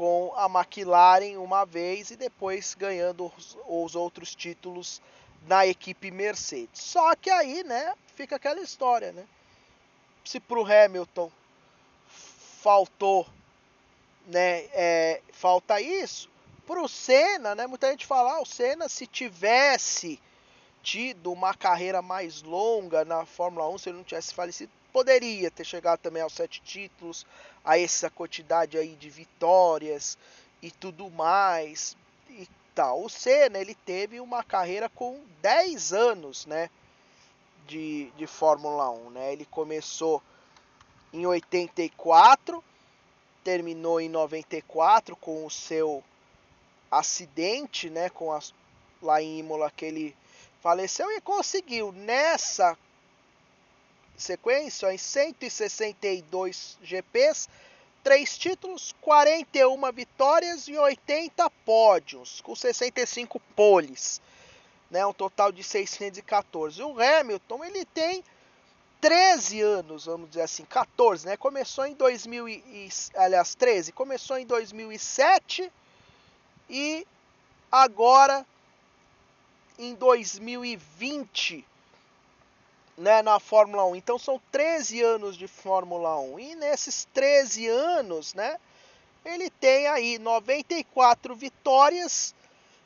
com 0.00 0.32
a 0.34 0.46
McLaren 0.46 1.38
uma 1.38 1.66
vez 1.66 2.10
e 2.10 2.16
depois 2.16 2.74
ganhando 2.74 3.30
os, 3.36 3.58
os 3.68 3.94
outros 3.94 4.34
títulos 4.34 5.02
na 5.46 5.66
equipe 5.66 6.10
Mercedes. 6.10 6.80
Só 6.80 7.14
que 7.14 7.28
aí, 7.28 7.62
né, 7.64 7.94
fica 8.14 8.36
aquela 8.36 8.62
história, 8.62 9.12
né? 9.12 9.26
Se 10.24 10.40
pro 10.40 10.64
Hamilton 10.64 11.30
faltou, 12.62 13.26
né, 14.26 14.70
é, 14.72 15.20
falta 15.34 15.78
isso, 15.82 16.30
pro 16.66 16.88
Senna, 16.88 17.54
né, 17.54 17.66
muita 17.66 17.90
gente 17.90 18.06
fala, 18.06 18.36
ah, 18.36 18.40
o 18.40 18.46
Senna 18.46 18.88
se 18.88 19.06
tivesse 19.06 20.18
tido 20.82 21.30
uma 21.30 21.52
carreira 21.52 22.00
mais 22.00 22.40
longa 22.40 23.04
na 23.04 23.26
Fórmula 23.26 23.68
1, 23.68 23.76
se 23.76 23.90
ele 23.90 23.98
não 23.98 24.04
tivesse 24.04 24.32
falecido, 24.32 24.72
poderia 24.90 25.50
ter 25.50 25.64
chegado 25.64 26.00
também 26.00 26.22
aos 26.22 26.34
sete 26.34 26.60
títulos, 26.62 27.26
a 27.64 27.78
essa 27.78 28.10
quantidade 28.10 28.76
aí 28.76 28.94
de 28.96 29.08
vitórias 29.08 30.18
e 30.62 30.70
tudo 30.70 31.10
mais 31.10 31.96
e 32.28 32.48
tal. 32.74 33.04
O 33.04 33.08
Senna, 33.08 33.58
ele 33.58 33.74
teve 33.74 34.20
uma 34.20 34.42
carreira 34.42 34.88
com 34.88 35.20
10 35.40 35.92
anos, 35.92 36.46
né, 36.46 36.70
de, 37.66 38.10
de 38.16 38.26
Fórmula 38.26 38.90
1, 38.90 39.10
né? 39.10 39.32
Ele 39.32 39.44
começou 39.44 40.22
em 41.12 41.26
84, 41.26 42.62
terminou 43.44 44.00
em 44.00 44.08
94 44.08 45.16
com 45.16 45.44
o 45.44 45.50
seu 45.50 46.02
acidente, 46.90 47.88
né, 47.88 48.10
com 48.10 48.32
a, 48.32 48.40
lá 49.00 49.22
em 49.22 49.38
Imola 49.38 49.70
que 49.70 49.84
ele 49.84 50.16
faleceu 50.60 51.10
e 51.10 51.20
conseguiu 51.20 51.92
nessa 51.92 52.76
sequência 54.20 54.92
em 54.92 54.98
162 54.98 56.78
GPs, 56.82 57.48
3 58.02 58.38
títulos, 58.38 58.94
41 59.00 59.92
vitórias 59.92 60.68
e 60.68 60.76
80 60.76 61.50
pódios, 61.64 62.40
com 62.40 62.54
65 62.54 63.40
poles, 63.56 64.20
né, 64.90 65.04
um 65.04 65.12
total 65.12 65.52
de 65.52 65.62
614. 65.62 66.82
O 66.82 67.00
Hamilton, 67.00 67.64
ele 67.64 67.84
tem 67.84 68.24
13 69.00 69.60
anos, 69.62 70.04
vamos 70.04 70.28
dizer 70.28 70.42
assim, 70.42 70.64
14, 70.64 71.26
né? 71.26 71.36
Começou 71.36 71.86
em 71.86 71.94
2000 71.94 72.48
e, 72.48 72.88
aliás, 73.14 73.54
13, 73.54 73.92
começou 73.92 74.36
em 74.36 74.44
2007 74.44 75.72
e 76.68 77.06
agora 77.72 78.44
em 79.78 79.94
2020 79.94 81.64
né, 83.00 83.22
na 83.22 83.40
Fórmula 83.40 83.84
1. 83.86 83.96
Então 83.96 84.18
são 84.18 84.40
13 84.52 85.00
anos 85.00 85.36
de 85.36 85.48
Fórmula 85.48 86.20
1. 86.20 86.38
E 86.38 86.54
nesses 86.54 87.06
13 87.14 87.66
anos, 87.66 88.34
né, 88.34 88.58
ele 89.24 89.48
tem 89.48 89.86
aí 89.86 90.18
94 90.18 91.34
vitórias, 91.34 92.34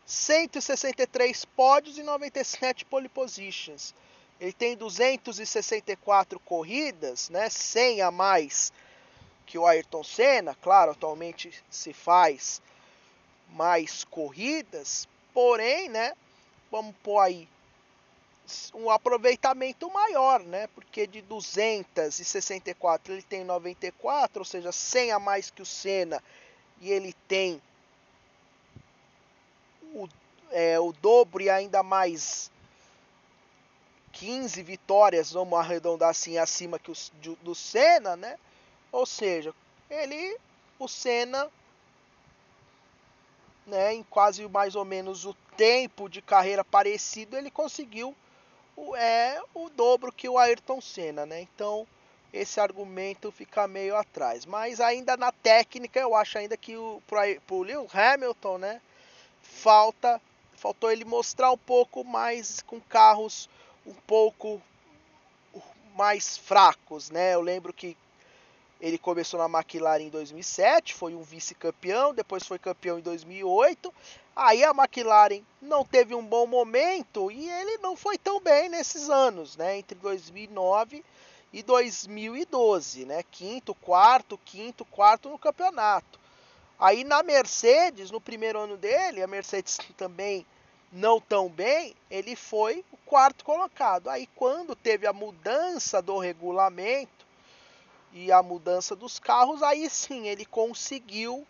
163 0.07 1.45
pódios 1.45 1.99
e 1.99 2.05
97 2.05 2.85
pole 2.85 3.09
positions. 3.09 3.93
Ele 4.41 4.53
tem 4.53 4.77
264 4.77 6.39
corridas, 6.41 7.29
né, 7.29 7.51
100 7.51 8.03
a 8.03 8.11
mais 8.13 8.73
que 9.45 9.59
o 9.59 9.67
Ayrton 9.67 10.05
Senna. 10.05 10.55
Claro, 10.63 10.93
atualmente 10.93 11.53
se 11.69 11.93
faz 11.93 12.63
mais 13.51 14.05
corridas, 14.05 15.09
porém, 15.33 15.89
né, 15.89 16.13
vamos 16.71 16.95
pôr 17.03 17.19
aí 17.19 17.49
um 18.75 18.91
aproveitamento 18.91 19.91
maior, 19.91 20.41
né? 20.41 20.67
Porque 20.69 21.07
de 21.07 21.23
264 21.23 23.13
ele 23.13 23.23
tem 23.23 23.45
94, 23.45 24.41
ou 24.41 24.45
seja, 24.45 24.71
100 24.71 25.13
a 25.13 25.19
mais 25.19 25.51
que 25.51 25.63
o 25.63 25.67
Senna, 25.67 26.23
e 26.81 26.91
ele 26.91 27.15
tem 27.27 27.61
o, 29.95 30.09
é, 30.51 30.79
o 30.79 30.93
dobro 30.93 31.43
e 31.43 31.49
ainda 31.49 31.83
mais 31.83 32.51
15 34.13 34.63
vitórias, 34.63 35.33
vamos 35.33 35.59
arredondar 35.59 36.11
assim, 36.11 36.39
acima 36.39 36.79
que 36.79 36.91
o, 36.91 36.95
do, 37.15 37.37
do 37.37 37.55
Senna, 37.55 38.17
né? 38.17 38.39
Ou 38.93 39.07
seja, 39.07 39.55
ele, 39.91 40.39
o 40.79 40.87
Senna, 40.87 41.51
né, 43.67 43.95
em 43.95 44.03
quase 44.05 44.47
mais 44.49 44.77
ou 44.77 44.85
menos 44.85 45.25
o 45.25 45.35
tempo 45.57 46.09
de 46.09 46.21
carreira 46.21 46.63
parecido, 46.63 47.37
ele 47.37 47.51
conseguiu 47.51 48.15
é 48.97 49.41
o 49.55 49.69
dobro 49.69 50.13
que 50.13 50.29
o 50.29 50.39
Ayrton 50.39 50.81
Senna, 50.81 51.25
né? 51.25 51.41
Então 51.41 51.87
esse 52.33 52.59
argumento 52.59 53.31
fica 53.31 53.69
meio 53.69 53.97
atrás. 53.97 54.45
Mas 54.45 54.81
ainda 54.81 55.17
na 55.17 55.31
técnica, 55.31 56.01
eu 56.01 56.15
acho 56.15 56.37
ainda 56.39 56.57
que 56.57 56.77
o 56.77 57.01
pro 57.47 57.63
Lewis 57.63 57.95
Hamilton, 57.95 58.59
né? 58.59 58.81
Falta, 59.43 60.21
faltou 60.57 60.91
ele 60.91 61.05
mostrar 61.05 61.53
um 61.53 61.59
pouco 61.59 62.03
mais 62.03 62.61
com 62.63 62.81
carros 62.81 63.49
um 63.87 63.95
pouco 63.95 64.61
mais 65.95 66.37
fracos, 66.37 67.11
né? 67.11 67.35
Eu 67.35 67.41
lembro 67.41 67.73
que 67.73 67.97
ele 68.81 68.99
começou 68.99 69.39
na 69.39 69.59
McLaren 69.59 70.03
em 70.03 70.11
2007, 70.11 70.93
foi 70.93 71.15
um 71.15 71.23
vice-campeão, 71.23 72.13
depois 72.13 72.45
foi 72.47 72.59
campeão 72.59 72.99
em 72.99 73.03
2008. 73.03 73.95
Aí 74.37 74.65
a 74.65 74.71
McLaren 74.71 75.43
não 75.63 75.85
teve 75.85 76.15
um 76.15 76.25
bom 76.25 76.47
momento 76.47 77.31
e 77.31 77.49
ele 77.49 77.79
não 77.79 77.95
foi 77.95 78.19
tão 78.19 78.41
bem 78.41 78.69
nesses 78.69 79.09
anos, 79.09 79.57
né? 79.57 79.79
Entre 79.79 79.97
2009 79.99 81.05
e 81.53 81.63
2012, 81.63 83.05
né? 83.05 83.23
Quinto, 83.31 83.75
quarto, 83.77 84.37
quinto, 84.45 84.85
quarto 84.85 85.29
no 85.29 85.39
campeonato. 85.39 86.19
Aí 86.79 87.05
na 87.05 87.23
Mercedes, 87.23 88.11
no 88.11 88.21
primeiro 88.21 88.59
ano 88.59 88.77
dele, 88.77 89.23
a 89.23 89.27
Mercedes 89.29 89.79
também 89.97 90.45
não 90.91 91.21
tão 91.21 91.49
bem, 91.49 91.95
ele 92.11 92.35
foi 92.35 92.85
o 92.93 92.97
quarto 92.97 93.45
colocado. 93.45 94.09
Aí 94.09 94.27
quando 94.35 94.75
teve 94.75 95.07
a 95.07 95.13
mudança 95.13 96.03
do 96.03 96.19
regulamento 96.19 97.25
e 98.13 98.33
a 98.33 98.43
mudança 98.43 98.97
dos 98.97 99.21
carros, 99.21 99.63
aí 99.63 99.89
sim 99.89 100.27
ele 100.27 100.45
conseguiu 100.45 101.47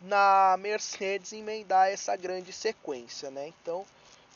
na 0.00 0.56
Mercedes 0.58 1.32
emendar 1.32 1.88
essa 1.90 2.16
grande 2.16 2.52
sequência, 2.52 3.30
né? 3.30 3.48
Então, 3.48 3.84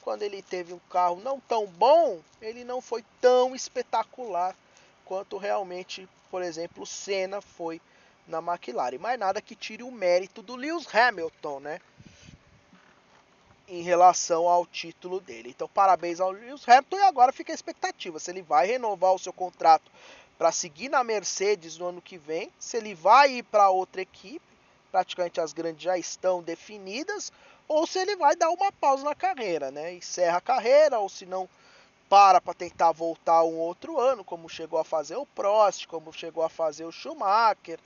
quando 0.02 0.22
ele 0.22 0.42
teve 0.42 0.72
um 0.72 0.80
carro 0.90 1.20
não 1.22 1.38
tão 1.40 1.66
bom, 1.66 2.20
ele 2.40 2.64
não 2.64 2.80
foi 2.80 3.04
tão 3.20 3.54
espetacular 3.54 4.56
quanto 5.04 5.36
realmente, 5.36 6.08
por 6.30 6.42
exemplo, 6.42 6.84
o 6.84 6.86
Senna 6.86 7.40
foi 7.40 7.80
na 8.26 8.38
McLaren. 8.38 8.98
Mas 8.98 9.18
nada 9.18 9.42
que 9.42 9.54
tire 9.54 9.82
o 9.82 9.90
mérito 9.90 10.42
do 10.42 10.56
Lewis 10.56 10.86
Hamilton, 10.94 11.60
né? 11.60 11.80
Em 13.68 13.82
relação 13.82 14.48
ao 14.48 14.66
título 14.66 15.20
dele. 15.20 15.50
Então, 15.50 15.68
parabéns 15.68 16.20
ao 16.20 16.30
Lewis 16.30 16.66
Hamilton 16.66 16.96
e 16.96 17.02
agora 17.02 17.32
fica 17.32 17.52
a 17.52 17.54
expectativa 17.54 18.18
se 18.18 18.30
ele 18.30 18.42
vai 18.42 18.66
renovar 18.66 19.12
o 19.12 19.18
seu 19.18 19.32
contrato 19.32 19.90
para 20.38 20.50
seguir 20.50 20.88
na 20.88 21.04
Mercedes 21.04 21.76
no 21.76 21.86
ano 21.86 22.00
que 22.00 22.16
vem, 22.16 22.50
se 22.58 22.78
ele 22.78 22.94
vai 22.94 23.30
ir 23.30 23.42
para 23.42 23.68
outra 23.68 24.00
equipe 24.00 24.40
praticamente 24.90 25.40
as 25.40 25.52
grandes 25.52 25.82
já 25.82 25.96
estão 25.96 26.42
definidas, 26.42 27.32
ou 27.68 27.86
se 27.86 27.98
ele 27.98 28.16
vai 28.16 28.34
dar 28.34 28.50
uma 28.50 28.72
pausa 28.72 29.04
na 29.04 29.14
carreira, 29.14 29.70
né? 29.70 29.94
Encerra 29.94 30.38
a 30.38 30.40
carreira, 30.40 30.98
ou 30.98 31.08
se 31.08 31.24
não 31.24 31.48
para 32.08 32.40
para 32.40 32.54
tentar 32.54 32.90
voltar 32.90 33.44
um 33.44 33.56
outro 33.56 34.00
ano, 34.00 34.24
como 34.24 34.48
chegou 34.48 34.80
a 34.80 34.84
fazer 34.84 35.14
o 35.14 35.24
Prost, 35.24 35.86
como 35.86 36.12
chegou 36.12 36.42
a 36.42 36.48
fazer 36.48 36.84
o 36.84 36.90
Schumacher, 36.90 37.78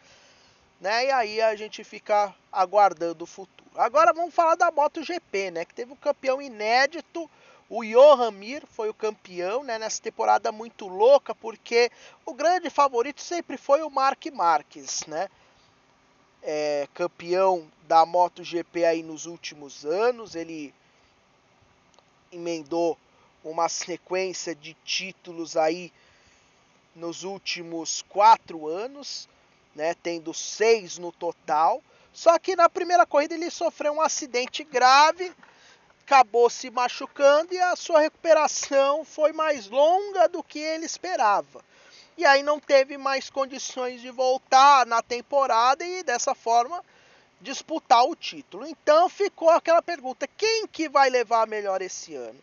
né? 0.80 1.06
E 1.06 1.10
aí 1.10 1.40
a 1.42 1.54
gente 1.54 1.84
fica 1.84 2.34
aguardando 2.50 3.24
o 3.24 3.26
futuro. 3.26 3.70
Agora 3.76 4.12
vamos 4.14 4.34
falar 4.34 4.54
da 4.54 4.70
MotoGP, 4.70 5.50
né? 5.50 5.64
Que 5.64 5.74
teve 5.74 5.92
um 5.92 5.96
campeão 5.96 6.40
inédito, 6.40 7.30
o 7.68 7.82
Johan 7.84 8.30
Mir 8.30 8.62
foi 8.66 8.88
o 8.88 8.94
campeão, 8.94 9.64
né? 9.64 9.78
Nessa 9.78 10.00
temporada 10.00 10.52
muito 10.52 10.86
louca, 10.86 11.34
porque 11.34 11.90
o 12.24 12.32
grande 12.32 12.70
favorito 12.70 13.20
sempre 13.20 13.56
foi 13.56 13.82
o 13.82 13.90
Mark 13.90 14.24
Marques, 14.32 15.04
né? 15.06 15.28
É, 16.44 16.87
campeão 16.92 17.66
da 17.88 18.04
MotoGP 18.04 18.85
aí 18.85 19.02
nos 19.02 19.26
últimos 19.26 19.85
anos. 19.85 20.35
Ele 20.35 20.72
emendou 22.30 22.98
uma 23.42 23.68
sequência 23.68 24.54
de 24.54 24.74
títulos 24.85 25.57
aí 25.57 25.92
nos 26.94 27.24
últimos 27.24 28.02
quatro 28.09 28.68
anos, 28.68 29.28
né, 29.74 29.94
tendo 29.94 30.33
seis 30.33 30.98
no 30.98 31.11
total. 31.11 31.83
Só 32.12 32.38
que 32.38 32.54
na 32.54 32.68
primeira 32.68 33.04
corrida 33.04 33.35
ele 33.35 33.50
sofreu 33.50 33.94
um 33.94 34.00
acidente 34.00 34.62
grave, 34.62 35.33
acabou 36.02 36.48
se 36.48 36.70
machucando 36.70 37.52
e 37.52 37.59
a 37.59 37.74
sua 37.74 38.00
recuperação 38.00 39.04
foi 39.04 39.33
mais 39.33 39.68
longa 39.68 40.28
do 40.28 40.42
que 40.42 40.61
ele 40.61 40.85
esperava 40.85 41.64
e 42.16 42.24
aí 42.24 42.42
não 42.42 42.61
teve 42.61 42.96
mais 42.96 43.31
condições 43.31 44.00
de 44.00 44.11
voltar 44.11 44.87
na 44.87 45.03
temporada 45.03 45.85
e 45.85 46.03
dessa 46.03 46.35
forma 46.35 46.85
disputar 47.40 48.05
o 48.05 48.14
título. 48.14 48.66
Então 48.66 49.09
ficou 49.09 49.50
aquela 49.50 49.83
pergunta: 49.83 50.27
quem 50.27 50.66
que 50.66 50.88
vai 50.88 51.11
levar 51.11 51.46
melhor 51.46 51.83
esse 51.83 52.14
ano? 52.14 52.38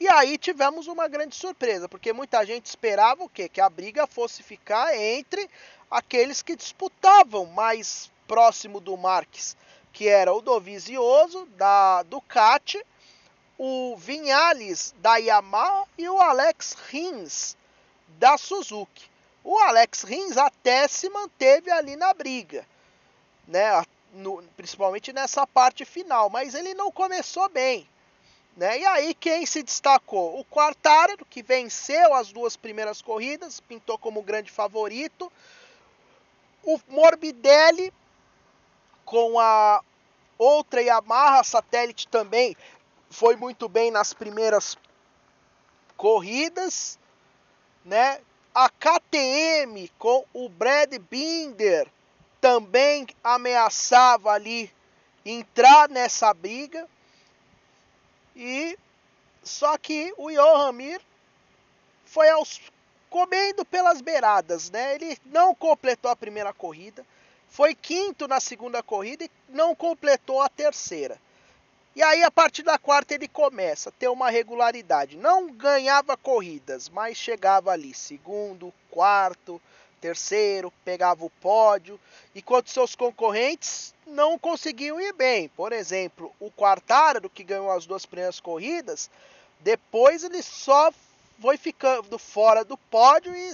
E 0.00 0.08
aí 0.08 0.36
tivemos 0.36 0.86
uma 0.86 1.08
grande 1.08 1.36
surpresa, 1.36 1.88
porque 1.88 2.12
muita 2.12 2.44
gente 2.44 2.66
esperava 2.66 3.24
o 3.24 3.28
quê? 3.28 3.48
Que 3.48 3.60
a 3.60 3.70
briga 3.70 4.06
fosse 4.06 4.42
ficar 4.42 4.96
entre 4.96 5.48
aqueles 5.90 6.42
que 6.42 6.56
disputavam 6.56 7.46
mais 7.46 8.10
próximo 8.26 8.80
do 8.80 8.96
Marques 8.96 9.56
que 9.94 10.08
era 10.08 10.34
o 10.34 10.42
Dovizioso 10.42 11.46
da 11.56 12.02
Ducati, 12.02 12.84
o 13.56 13.96
Vinhales 13.96 14.92
da 14.98 15.16
Yamaha 15.16 15.86
e 15.96 16.08
o 16.08 16.20
Alex 16.20 16.76
Rins 16.90 17.56
da 18.18 18.36
Suzuki. 18.36 19.13
O 19.44 19.58
Alex 19.58 20.02
Rins 20.02 20.38
até 20.38 20.88
se 20.88 21.10
manteve 21.10 21.70
ali 21.70 21.96
na 21.96 22.14
briga, 22.14 22.66
né? 23.46 23.84
No, 24.14 24.42
principalmente 24.56 25.12
nessa 25.12 25.46
parte 25.46 25.84
final, 25.84 26.30
mas 26.30 26.54
ele 26.54 26.72
não 26.72 26.90
começou 26.90 27.46
bem. 27.50 27.86
Né? 28.56 28.78
E 28.78 28.86
aí 28.86 29.14
quem 29.14 29.44
se 29.44 29.62
destacou? 29.62 30.38
O 30.38 30.44
Quartararo, 30.44 31.26
que 31.26 31.42
venceu 31.42 32.14
as 32.14 32.32
duas 32.32 32.56
primeiras 32.56 33.02
corridas, 33.02 33.60
pintou 33.60 33.98
como 33.98 34.22
grande 34.22 34.50
favorito. 34.50 35.30
O 36.62 36.80
Morbidelli, 36.88 37.92
com 39.04 39.38
a 39.38 39.82
outra 40.38 40.80
Yamaha 40.80 41.42
satélite 41.42 42.08
também, 42.08 42.56
foi 43.10 43.36
muito 43.36 43.68
bem 43.68 43.90
nas 43.90 44.14
primeiras 44.14 44.78
corridas. 45.96 46.98
Né? 47.84 48.20
A 48.54 48.70
KTM 48.70 49.90
com 49.98 50.24
o 50.32 50.48
Brad 50.48 50.94
Binder 51.10 51.88
também 52.40 53.04
ameaçava 53.22 54.30
ali 54.30 54.72
entrar 55.26 55.88
nessa 55.88 56.32
briga. 56.32 56.88
E 58.36 58.78
só 59.42 59.76
que 59.76 60.14
o 60.16 60.30
Johan 60.30 60.70
Mir 60.70 61.00
foi 62.04 62.28
aos 62.30 62.60
comendo 63.10 63.64
pelas 63.64 64.00
beiradas, 64.00 64.70
né? 64.70 64.94
Ele 64.94 65.18
não 65.26 65.52
completou 65.52 66.10
a 66.10 66.16
primeira 66.16 66.52
corrida, 66.52 67.04
foi 67.48 67.74
quinto 67.74 68.28
na 68.28 68.38
segunda 68.38 68.82
corrida 68.84 69.24
e 69.24 69.30
não 69.48 69.74
completou 69.74 70.40
a 70.40 70.48
terceira. 70.48 71.20
E 71.96 72.02
aí 72.02 72.24
a 72.24 72.30
partir 72.30 72.64
da 72.64 72.76
quarta 72.76 73.14
ele 73.14 73.28
começa 73.28 73.88
a 73.88 73.92
ter 73.92 74.08
uma 74.08 74.28
regularidade. 74.28 75.16
Não 75.16 75.52
ganhava 75.52 76.16
corridas, 76.16 76.88
mas 76.88 77.16
chegava 77.16 77.70
ali 77.70 77.94
segundo, 77.94 78.74
quarto, 78.90 79.60
terceiro, 80.00 80.72
pegava 80.84 81.24
o 81.24 81.30
pódio, 81.30 81.98
enquanto 82.34 82.68
seus 82.68 82.94
concorrentes 82.96 83.94
não 84.06 84.38
conseguiam 84.38 85.00
ir 85.00 85.12
bem. 85.12 85.48
Por 85.50 85.72
exemplo, 85.72 86.34
o 86.40 86.50
Quartararo, 86.50 87.30
que 87.30 87.44
ganhou 87.44 87.70
as 87.70 87.86
duas 87.86 88.04
primeiras 88.04 88.40
corridas, 88.40 89.08
depois 89.60 90.24
ele 90.24 90.42
só 90.42 90.92
foi 91.40 91.56
ficando 91.56 92.18
fora 92.18 92.64
do 92.64 92.76
pódio 92.76 93.34
e, 93.34 93.52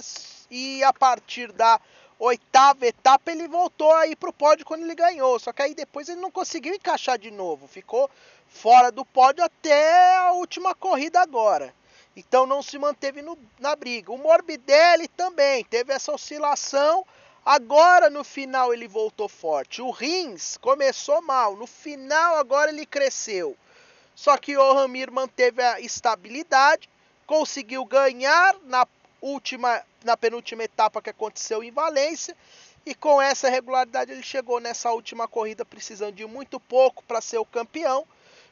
e 0.49 0.83
a 0.83 0.91
partir 0.91 1.51
da 1.51 1.79
oitava 2.23 2.85
etapa 2.85 3.31
ele 3.31 3.47
voltou 3.47 3.91
aí 3.93 4.15
para 4.15 4.29
o 4.29 4.33
pódio 4.33 4.63
quando 4.63 4.83
ele 4.83 4.93
ganhou. 4.93 5.39
Só 5.39 5.51
que 5.51 5.61
aí 5.63 5.73
depois 5.73 6.07
ele 6.07 6.21
não 6.21 6.29
conseguiu 6.29 6.73
encaixar 6.73 7.17
de 7.17 7.31
novo, 7.31 7.67
ficou 7.67 8.09
fora 8.47 8.91
do 8.91 9.03
pódio 9.03 9.43
até 9.43 10.17
a 10.17 10.31
última 10.33 10.75
corrida 10.75 11.19
agora. 11.19 11.73
Então 12.15 12.45
não 12.45 12.61
se 12.61 12.77
manteve 12.77 13.21
no, 13.23 13.37
na 13.59 13.75
briga. 13.75 14.11
O 14.11 14.17
Morbidelli 14.17 15.07
também 15.07 15.63
teve 15.63 15.93
essa 15.93 16.11
oscilação. 16.11 17.05
Agora 17.43 18.07
no 18.09 18.23
final 18.23 18.71
ele 18.71 18.87
voltou 18.87 19.27
forte. 19.27 19.81
O 19.81 19.89
Rins 19.89 20.57
começou 20.57 21.21
mal. 21.23 21.55
No 21.55 21.65
final 21.65 22.35
agora 22.35 22.69
ele 22.69 22.85
cresceu. 22.85 23.57
Só 24.13 24.37
que 24.37 24.55
o 24.55 24.73
Ramir 24.73 25.11
manteve 25.11 25.63
a 25.63 25.79
estabilidade, 25.79 26.87
conseguiu 27.25 27.83
ganhar 27.85 28.55
na 28.65 28.85
última, 29.21 29.83
na 30.03 30.17
penúltima 30.17 30.63
etapa 30.63 31.01
que 31.01 31.09
aconteceu 31.09 31.63
em 31.63 31.71
Valência. 31.71 32.35
E 32.85 32.95
com 32.95 33.21
essa 33.21 33.49
regularidade 33.49 34.11
ele 34.11 34.23
chegou 34.23 34.59
nessa 34.59 34.91
última 34.91 35.27
corrida 35.27 35.63
precisando 35.63 36.15
de 36.15 36.25
muito 36.25 36.59
pouco 36.59 37.03
para 37.03 37.21
ser 37.21 37.37
o 37.37 37.45
campeão 37.45 38.07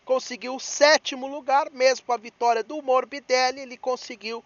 conseguiu 0.09 0.55
o 0.55 0.59
sétimo 0.59 1.27
lugar, 1.27 1.69
mesmo 1.69 2.03
com 2.07 2.13
a 2.13 2.17
vitória 2.17 2.63
do 2.63 2.81
Morbidelli, 2.81 3.59
ele 3.59 3.77
conseguiu 3.77 4.43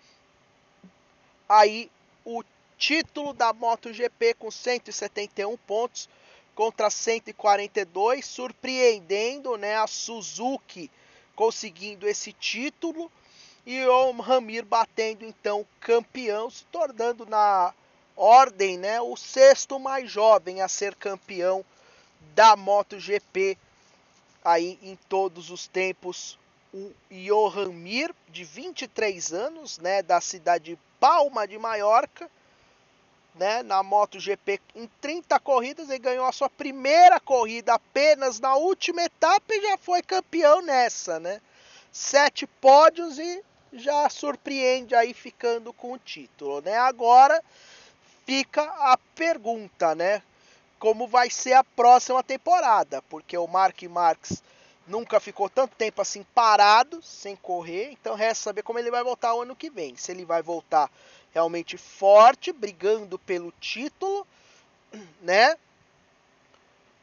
aí 1.48 1.90
o 2.26 2.44
título 2.78 3.32
da 3.32 3.54
MotoGP 3.54 4.34
com 4.34 4.52
171 4.52 5.56
pontos 5.60 6.10
contra 6.54 6.90
142, 6.90 8.26
surpreendendo, 8.26 9.56
né, 9.56 9.78
a 9.78 9.88
Suzuki 9.88 10.92
conseguindo 11.34 12.10
esse 12.10 12.34
título 12.34 13.10
e 13.65 13.86
o 13.86 14.12
Ramir 14.21 14.65
batendo 14.65 15.26
então 15.26 15.65
campeão, 15.80 16.49
se 16.49 16.65
tornando 16.65 17.26
na 17.26 17.73
ordem, 18.15 18.78
né, 18.78 19.02
o 19.02 19.15
sexto 19.15 19.80
mais 19.80 20.10
jovem 20.12 20.62
a 20.62 20.67
ser 20.67 20.95
campeão 20.95 21.63
da 22.36 22.56
MotoGP 22.56 23.58
aí 24.43 24.78
em 24.84 24.95
todos 25.08 25.49
os 25.49 25.67
tempos 25.67 26.38
o 26.73 26.91
Johan 27.12 27.71
Mir, 27.71 28.13
de 28.30 28.43
23 28.43 29.32
anos, 29.32 29.78
né, 29.78 30.02
da 30.02 30.19
cidade 30.19 30.71
de 30.71 30.80
Palma 30.99 31.47
de 31.47 31.58
Maiorca, 31.58 32.30
né, 33.36 33.62
na 33.63 33.84
MotoGP 33.84 34.60
em 34.76 34.89
30 34.99 35.39
corridas, 35.39 35.89
ele 35.89 35.99
ganhou 35.99 36.26
a 36.26 36.32
sua 36.32 36.49
primeira 36.49 37.19
corrida 37.19 37.76
apenas 37.76 38.39
na 38.39 38.56
última 38.56 39.04
etapa 39.04 39.54
e 39.54 39.62
já 39.62 39.78
foi 39.78 40.02
campeão 40.02 40.62
nessa, 40.62 41.19
né? 41.19 41.41
Sete 41.91 42.47
pódios 42.47 43.19
e 43.19 43.43
já 43.74 44.10
surpreende 44.10 44.96
aí 44.96 45.14
ficando 45.14 45.74
com 45.74 45.94
o 45.94 46.00
título, 46.00 46.62
né? 46.62 46.78
Agora 46.78 47.44
fica 48.26 48.62
a 48.62 48.98
pergunta, 49.16 49.96
né? 49.96 50.22
como 50.84 51.08
vai 51.08 51.30
ser 51.30 51.54
a 51.54 51.64
próxima 51.64 52.22
temporada, 52.22 53.02
porque 53.04 53.38
o 53.38 53.48
Mark 53.48 53.82
Marques 53.84 54.44
nunca 54.86 55.18
ficou 55.18 55.50
tanto 55.50 55.74
tempo 55.78 56.02
assim 56.02 56.26
parado, 56.36 57.02
sem 57.02 57.38
correr, 57.38 57.92
então 57.94 58.16
resta 58.16 58.44
saber 58.44 58.64
como 58.64 58.80
ele 58.80 58.92
vai 58.92 59.02
voltar 59.02 59.34
o 59.34 59.44
ano 59.44 59.56
que 59.56 59.70
vem. 59.70 59.96
Se 59.96 60.12
ele 60.12 60.26
vai 60.26 60.42
voltar 60.42 60.92
realmente 61.34 61.78
forte, 61.78 62.52
brigando 62.52 63.18
pelo 63.18 63.54
título, 63.62 64.28
né? 65.22 65.56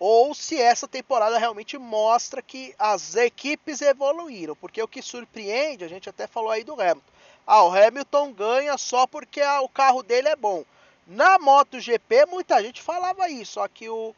Ou 0.00 0.34
se 0.34 0.58
essa 0.58 0.88
temporada 0.88 1.36
realmente 1.36 1.76
mostra 1.76 2.40
que 2.40 2.74
as 2.78 3.14
equipes 3.16 3.82
evoluíram, 3.82 4.56
porque 4.56 4.82
o 4.82 4.88
que 4.88 5.02
surpreende, 5.02 5.84
a 5.84 5.88
gente 5.88 6.08
até 6.08 6.26
falou 6.26 6.50
aí 6.50 6.64
do 6.64 6.72
Hamilton. 6.72 7.02
Ah, 7.46 7.64
o 7.64 7.74
Hamilton 7.74 8.32
ganha 8.32 8.78
só 8.78 9.06
porque 9.06 9.42
o 9.42 9.68
carro 9.68 10.02
dele 10.02 10.28
é 10.28 10.36
bom. 10.36 10.64
Na 11.06 11.38
MotoGP, 11.38 12.24
muita 12.26 12.62
gente 12.62 12.80
falava 12.80 13.28
isso, 13.28 13.52
só 13.52 13.68
que 13.68 13.90
o 13.90 14.14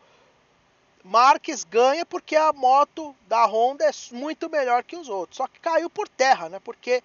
Marques 1.03 1.65
ganha 1.65 2.07
porque 2.07 2.37
a 2.37 2.53
moto 2.53 3.17
da 3.27 3.45
Honda 3.45 3.85
é 3.85 3.91
muito 4.13 4.49
melhor 4.49 4.85
que 4.85 4.95
os 4.95 5.09
outros. 5.09 5.39
Só 5.39 5.49
que 5.49 5.59
caiu 5.59 5.91
por 5.91 6.09
terra, 6.09 6.49
né? 6.49 6.61
Porque 6.61 7.03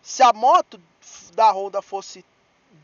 se 0.00 0.22
a 0.22 0.32
moto 0.32 0.80
da 1.32 1.50
Honda 1.50 1.82
fosse 1.82 2.24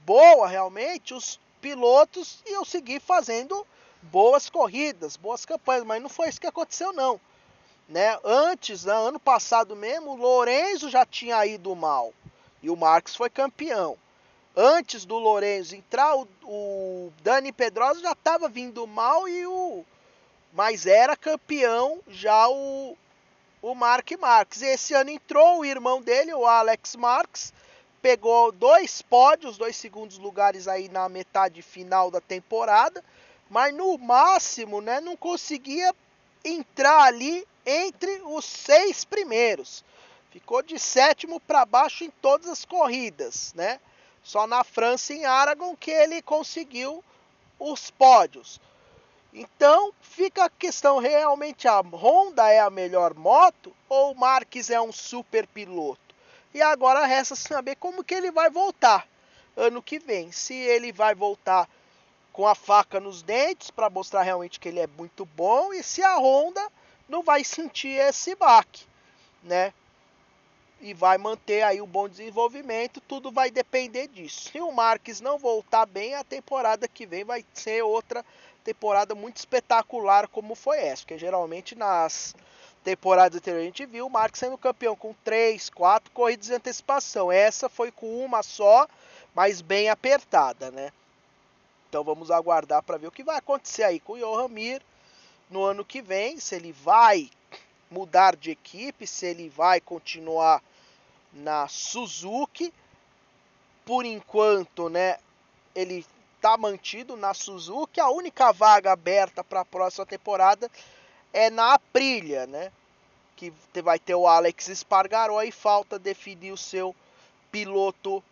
boa 0.05 0.49
realmente, 0.49 1.15
os 1.15 1.39
pilotos 1.61 2.43
iam 2.47 2.65
seguir 2.65 3.01
fazendo 3.01 3.65
boas 4.03 4.49
corridas, 4.49 5.17
boas 5.17 5.45
campanhas, 5.45 5.85
mas 5.85 6.03
não 6.03 6.09
foi 6.09 6.29
isso 6.29 6.41
que 6.41 6.47
aconteceu 6.47 6.93
não. 6.93 7.21
Né? 7.89 8.19
Antes, 8.25 8.85
né, 8.85 8.93
ano 8.93 9.19
passado 9.19 9.75
mesmo, 9.75 10.11
o 10.11 10.17
Lorenzo 10.17 10.89
já 10.89 11.05
tinha 11.05 11.45
ido 11.45 11.75
mal 11.75 12.13
e 12.63 12.71
o 12.71 12.77
Marques 12.77 13.17
foi 13.17 13.29
campeão 13.29 13.99
antes 14.57 15.05
do 15.05 15.17
Lourenço 15.17 15.75
entrar, 15.75 16.17
o, 16.17 16.29
o 16.43 17.13
Dani 17.23 17.53
Pedrosa 17.53 18.01
já 18.01 18.13
estava 18.13 18.49
vindo 18.49 18.87
mal 18.87 19.29
e 19.29 19.47
o 19.47 19.85
mas 20.53 20.85
era 20.85 21.17
campeão 21.17 22.01
já 22.09 22.49
o 22.49 22.97
o 23.63 23.75
Mark 23.75 24.11
Marques. 24.19 24.63
E 24.63 24.67
esse 24.67 24.95
ano 24.95 25.11
entrou 25.11 25.59
o 25.59 25.65
irmão 25.65 26.01
dele, 26.01 26.33
o 26.33 26.47
Alex 26.47 26.97
Marques, 26.97 27.53
pegou 28.01 28.51
dois 28.51 29.03
pódios, 29.03 29.59
dois 29.59 29.77
segundos 29.77 30.19
lugares 30.19 30.67
aí 30.67 30.89
na 30.89 31.09
metade 31.09 31.61
final 31.61 32.11
da 32.11 32.23
temporada, 32.23 33.05
mas 33.51 33.75
no 33.75 33.99
máximo, 33.99 34.81
né, 34.81 35.01
não 35.01 35.17
conseguia 35.17 35.93
entrar 36.45 37.03
ali 37.03 37.47
entre 37.67 38.23
os 38.25 38.45
seis 38.45 39.05
primeiros. 39.05 39.85
Ficou 40.31 40.63
de 40.63 40.79
sétimo 40.79 41.41
para 41.41 41.67
baixo 41.67 42.05
em 42.05 42.11
todas 42.23 42.49
as 42.49 42.65
corridas, 42.65 43.53
né? 43.55 43.81
Só 44.23 44.47
na 44.47 44.63
França, 44.63 45.13
em 45.13 45.25
Aragon, 45.25 45.75
que 45.75 45.91
ele 45.91 46.23
conseguiu 46.23 47.03
os 47.59 47.91
pódios. 47.91 48.61
Então 49.33 49.93
fica 50.01 50.45
a 50.45 50.51
questão: 50.51 50.99
realmente 50.99 51.67
a 51.67 51.81
Honda 51.81 52.49
é 52.49 52.61
a 52.61 52.71
melhor 52.71 53.15
moto 53.15 53.75
ou 53.89 54.13
o 54.13 54.15
Marques 54.15 54.71
é 54.71 54.81
um 54.81 54.93
super 54.93 55.47
piloto? 55.49 56.15
E 56.55 56.63
agora 56.63 57.07
resta 57.07 57.35
saber 57.35 57.77
como 57.77 58.05
que 58.05 58.15
ele 58.15 58.31
vai 58.31 58.49
voltar 58.49 59.09
ano 59.57 59.83
que 59.83 59.99
vem. 59.99 60.31
Se 60.31 60.55
ele 60.55 60.93
vai 60.93 61.15
voltar 61.15 61.69
com 62.33 62.47
a 62.47 62.55
faca 62.55 63.01
nos 63.01 63.23
dentes 63.23 63.71
para 63.71 63.91
mostrar 63.91 64.23
realmente 64.23 64.61
que 64.61 64.69
ele 64.69 64.81
é 64.81 64.87
muito 64.87 65.25
bom 65.25 65.73
e 65.73 65.83
se 65.83 66.03
a 66.03 66.17
Honda 66.17 66.67
não 67.09 67.23
vai 67.23 67.45
sentir 67.45 67.99
esse 67.99 68.35
baque, 68.35 68.85
né? 69.43 69.73
e 70.81 70.95
vai 70.95 71.19
manter 71.19 71.63
aí 71.63 71.81
um 71.81 71.87
bom 71.87 72.09
desenvolvimento, 72.09 73.01
tudo 73.03 73.31
vai 73.31 73.51
depender 73.51 74.09
disso. 74.09 74.51
Se 74.51 74.61
o 74.61 74.73
Marques 74.73 75.21
não 75.21 75.39
voltar 75.39 75.87
bem, 75.87 76.15
a 76.15 76.25
temporada 76.25 76.89
que 76.89 77.07
vem 77.07 77.23
vai 77.23 77.45
ser 77.53 77.83
outra 77.83 78.25
temporada 78.65 79.15
muito 79.15 79.37
espetacular 79.37 80.29
como 80.29 80.55
foi 80.55 80.79
essa, 80.79 81.03
porque 81.03 81.19
geralmente 81.19 81.75
nas 81.75 82.35
temporadas 82.83 83.37
anteriores 83.37 83.65
a 83.65 83.67
gente 83.67 83.87
viu 83.87 84.07
o 84.07 84.11
Marques 84.11 84.39
sendo 84.39 84.57
campeão 84.57 84.97
com 84.97 85.15
3, 85.23 85.69
4 85.71 86.11
corridas 86.13 86.47
de 86.47 86.55
antecipação. 86.55 87.31
Essa 87.31 87.69
foi 87.69 87.91
com 87.91 88.25
uma 88.25 88.43
só, 88.43 88.89
mas 89.35 89.61
bem 89.61 89.91
apertada, 89.91 90.71
né? 90.71 90.91
Então 91.91 92.05
vamos 92.05 92.31
aguardar 92.31 92.85
para 92.85 92.97
ver 92.97 93.09
o 93.09 93.13
que 93.13 93.25
vai 93.25 93.37
acontecer 93.37 93.83
aí 93.83 93.99
com 93.99 94.13
o 94.13 94.19
Johan 94.19 94.47
Mir 94.47 94.81
no 95.51 95.65
ano 95.65 95.85
que 95.85 96.01
vem, 96.01 96.39
se 96.39 96.55
ele 96.55 96.71
vai 96.71 97.29
mudar 97.91 98.37
de 98.37 98.53
equipe, 98.53 99.09
se 99.09 99.27
ele 99.27 99.49
vai 99.49 99.81
continuar 99.81 100.63
na 101.33 101.67
Suzuki. 101.67 102.73
Por 103.85 104.05
enquanto, 104.05 104.89
né, 104.89 105.19
ele 105.75 106.07
está 106.37 106.57
mantido 106.57 107.17
na 107.17 107.35
Suzuki. 107.35 107.99
A 107.99 108.09
única 108.09 108.53
vaga 108.53 108.93
aberta 108.93 109.43
para 109.43 109.63
a 109.63 109.65
próxima 109.65 110.07
temporada 110.07 110.71
é 111.33 111.51
na 111.51 111.75
Aprilia, 111.75 112.47
né? 112.47 112.71
Que 113.35 113.53
vai 113.83 113.99
ter 113.99 114.15
o 114.15 114.29
Alex 114.29 114.69
Espargaró 114.69 115.43
e 115.43 115.51
falta 115.51 115.99
definir 115.99 116.53
o 116.53 116.57
seu 116.57 116.95
piloto 117.51 118.23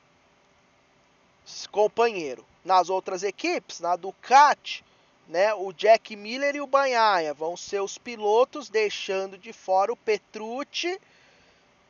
companheiro. 1.73 2.47
Nas 2.69 2.91
outras 2.91 3.23
equipes, 3.23 3.81
na 3.81 3.97
Ducati, 3.97 4.85
né, 5.27 5.55
o 5.55 5.73
Jack 5.73 6.15
Miller 6.15 6.55
e 6.55 6.61
o 6.61 6.67
Banhaia 6.67 7.33
vão 7.33 7.57
ser 7.57 7.81
os 7.81 7.97
pilotos, 7.97 8.69
deixando 8.69 9.39
de 9.39 9.55
fora 9.55 9.91
o 9.91 9.97
Petrucci, 9.97 11.01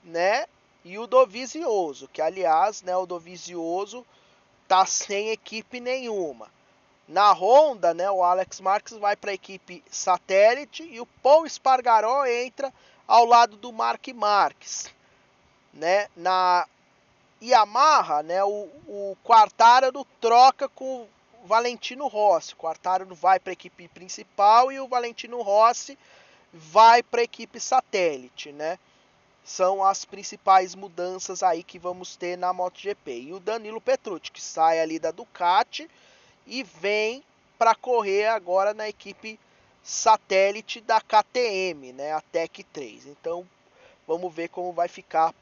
né, 0.05 0.47
e 0.85 0.97
o 0.97 1.09
Dovizioso, 1.09 2.07
que 2.07 2.23
aliás, 2.23 2.83
né, 2.83 2.97
o 2.97 3.07
Dovizioso 3.07 4.07
tá 4.69 4.87
sem 4.87 5.31
equipe 5.31 5.81
nenhuma. 5.81 6.49
Na 7.09 7.33
Honda, 7.33 7.93
né, 7.93 8.09
o 8.09 8.23
Alex 8.23 8.61
Marques 8.61 8.97
vai 8.99 9.17
para 9.17 9.33
a 9.33 9.35
equipe 9.35 9.83
satélite 9.91 10.85
e 10.85 11.01
o 11.01 11.07
Paul 11.07 11.45
Espargaró 11.45 12.25
entra 12.25 12.73
ao 13.05 13.25
lado 13.25 13.57
do 13.57 13.73
Mark 13.73 14.07
Marques. 14.15 14.95
Né? 15.75 16.07
Na 16.15 16.69
Yamaha, 17.43 18.23
né, 18.23 18.43
o, 18.43 18.69
o 18.87 19.17
Quartararo 19.25 20.05
troca 20.21 20.69
com 20.69 21.03
o 21.03 21.47
Valentino 21.47 22.07
Rossi. 22.09 22.55
O 22.55 22.57
Quartararo 22.57 23.15
vai 23.15 23.39
para 23.39 23.53
a 23.53 23.55
equipe 23.55 23.89
principal 23.89 24.73
e 24.73 24.81
o 24.81 24.89
Valentino 24.89 25.41
Rossi 25.43 25.99
vai 26.53 27.03
para 27.03 27.21
a 27.21 27.25
equipe 27.25 27.61
satélite, 27.61 28.53
né? 28.53 28.79
São 29.45 29.83
as 29.83 30.05
principais 30.05 30.75
mudanças 30.75 31.43
aí 31.43 31.63
que 31.63 31.79
vamos 31.79 32.17
ter 32.17 32.37
na 32.37 32.53
MotoGP. 32.53 33.21
E 33.21 33.33
o 33.33 33.41
Danilo 33.41 33.81
Petrucci, 33.81 34.31
que 34.31 34.43
sai 34.43 34.81
ali 34.81 34.99
da 34.99 35.11
Ducati 35.11 35.89
e 36.47 36.63
vem 36.63 37.25
para 37.59 37.75
correr 37.75 38.27
agora 38.27 38.75
na 38.75 38.89
equipe 38.89 39.39
satélite 39.83 40.81
da 40.81 41.01
KTM, 41.01 41.93
né, 41.93 42.13
a 42.13 42.21
Tech 42.21 42.63
3. 42.63 43.07
Então, 43.07 43.47
vamos 44.07 44.33
ver 44.35 44.49
como 44.49 44.73
vai 44.73 44.87
ficar 44.87 45.35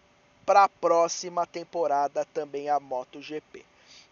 para 0.46 0.62
a 0.62 0.68
próxima 0.68 1.44
temporada 1.44 2.24
também 2.26 2.70
a 2.70 2.78
MotoGP. 2.78 3.66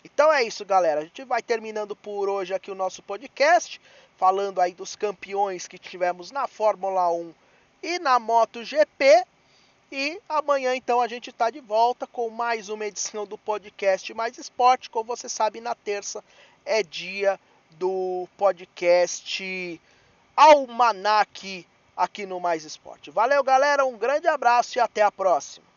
Então 0.04 0.30
é 0.32 0.42
isso, 0.42 0.64
galera. 0.64 1.00
A 1.00 1.04
gente 1.04 1.24
vai 1.24 1.40
terminando 1.40 1.94
por 1.94 2.28
hoje 2.28 2.52
aqui 2.52 2.70
o 2.70 2.74
nosso 2.74 3.02
podcast, 3.02 3.80
falando 4.18 4.60
aí 4.60 4.74
dos 4.74 4.96
campeões 4.96 5.68
que 5.68 5.78
tivemos 5.78 6.32
na 6.32 6.48
Fórmula 6.48 7.10
1 7.10 7.32
e 7.82 7.98
na 8.00 8.18
MotoGP. 8.18 9.24
E 9.92 10.20
amanhã 10.28 10.74
então 10.74 11.00
a 11.00 11.06
gente 11.06 11.30
está 11.30 11.50
de 11.50 11.60
volta 11.60 12.06
com 12.06 12.28
mais 12.28 12.68
uma 12.68 12.84
edição 12.84 13.24
do 13.24 13.38
podcast 13.38 14.12
Mais 14.12 14.36
Esporte. 14.36 14.90
Como 14.90 15.04
você 15.04 15.28
sabe, 15.28 15.60
na 15.60 15.74
terça 15.74 16.22
é 16.64 16.82
dia 16.82 17.38
do 17.70 18.28
podcast 18.36 19.80
Almanac 20.36 21.66
aqui 21.96 22.26
no 22.26 22.40
Mais 22.40 22.64
Esporte. 22.64 23.10
Valeu, 23.10 23.42
galera, 23.44 23.86
um 23.86 23.96
grande 23.96 24.26
abraço 24.26 24.78
e 24.78 24.80
até 24.80 25.00
a 25.02 25.12
próxima. 25.12 25.73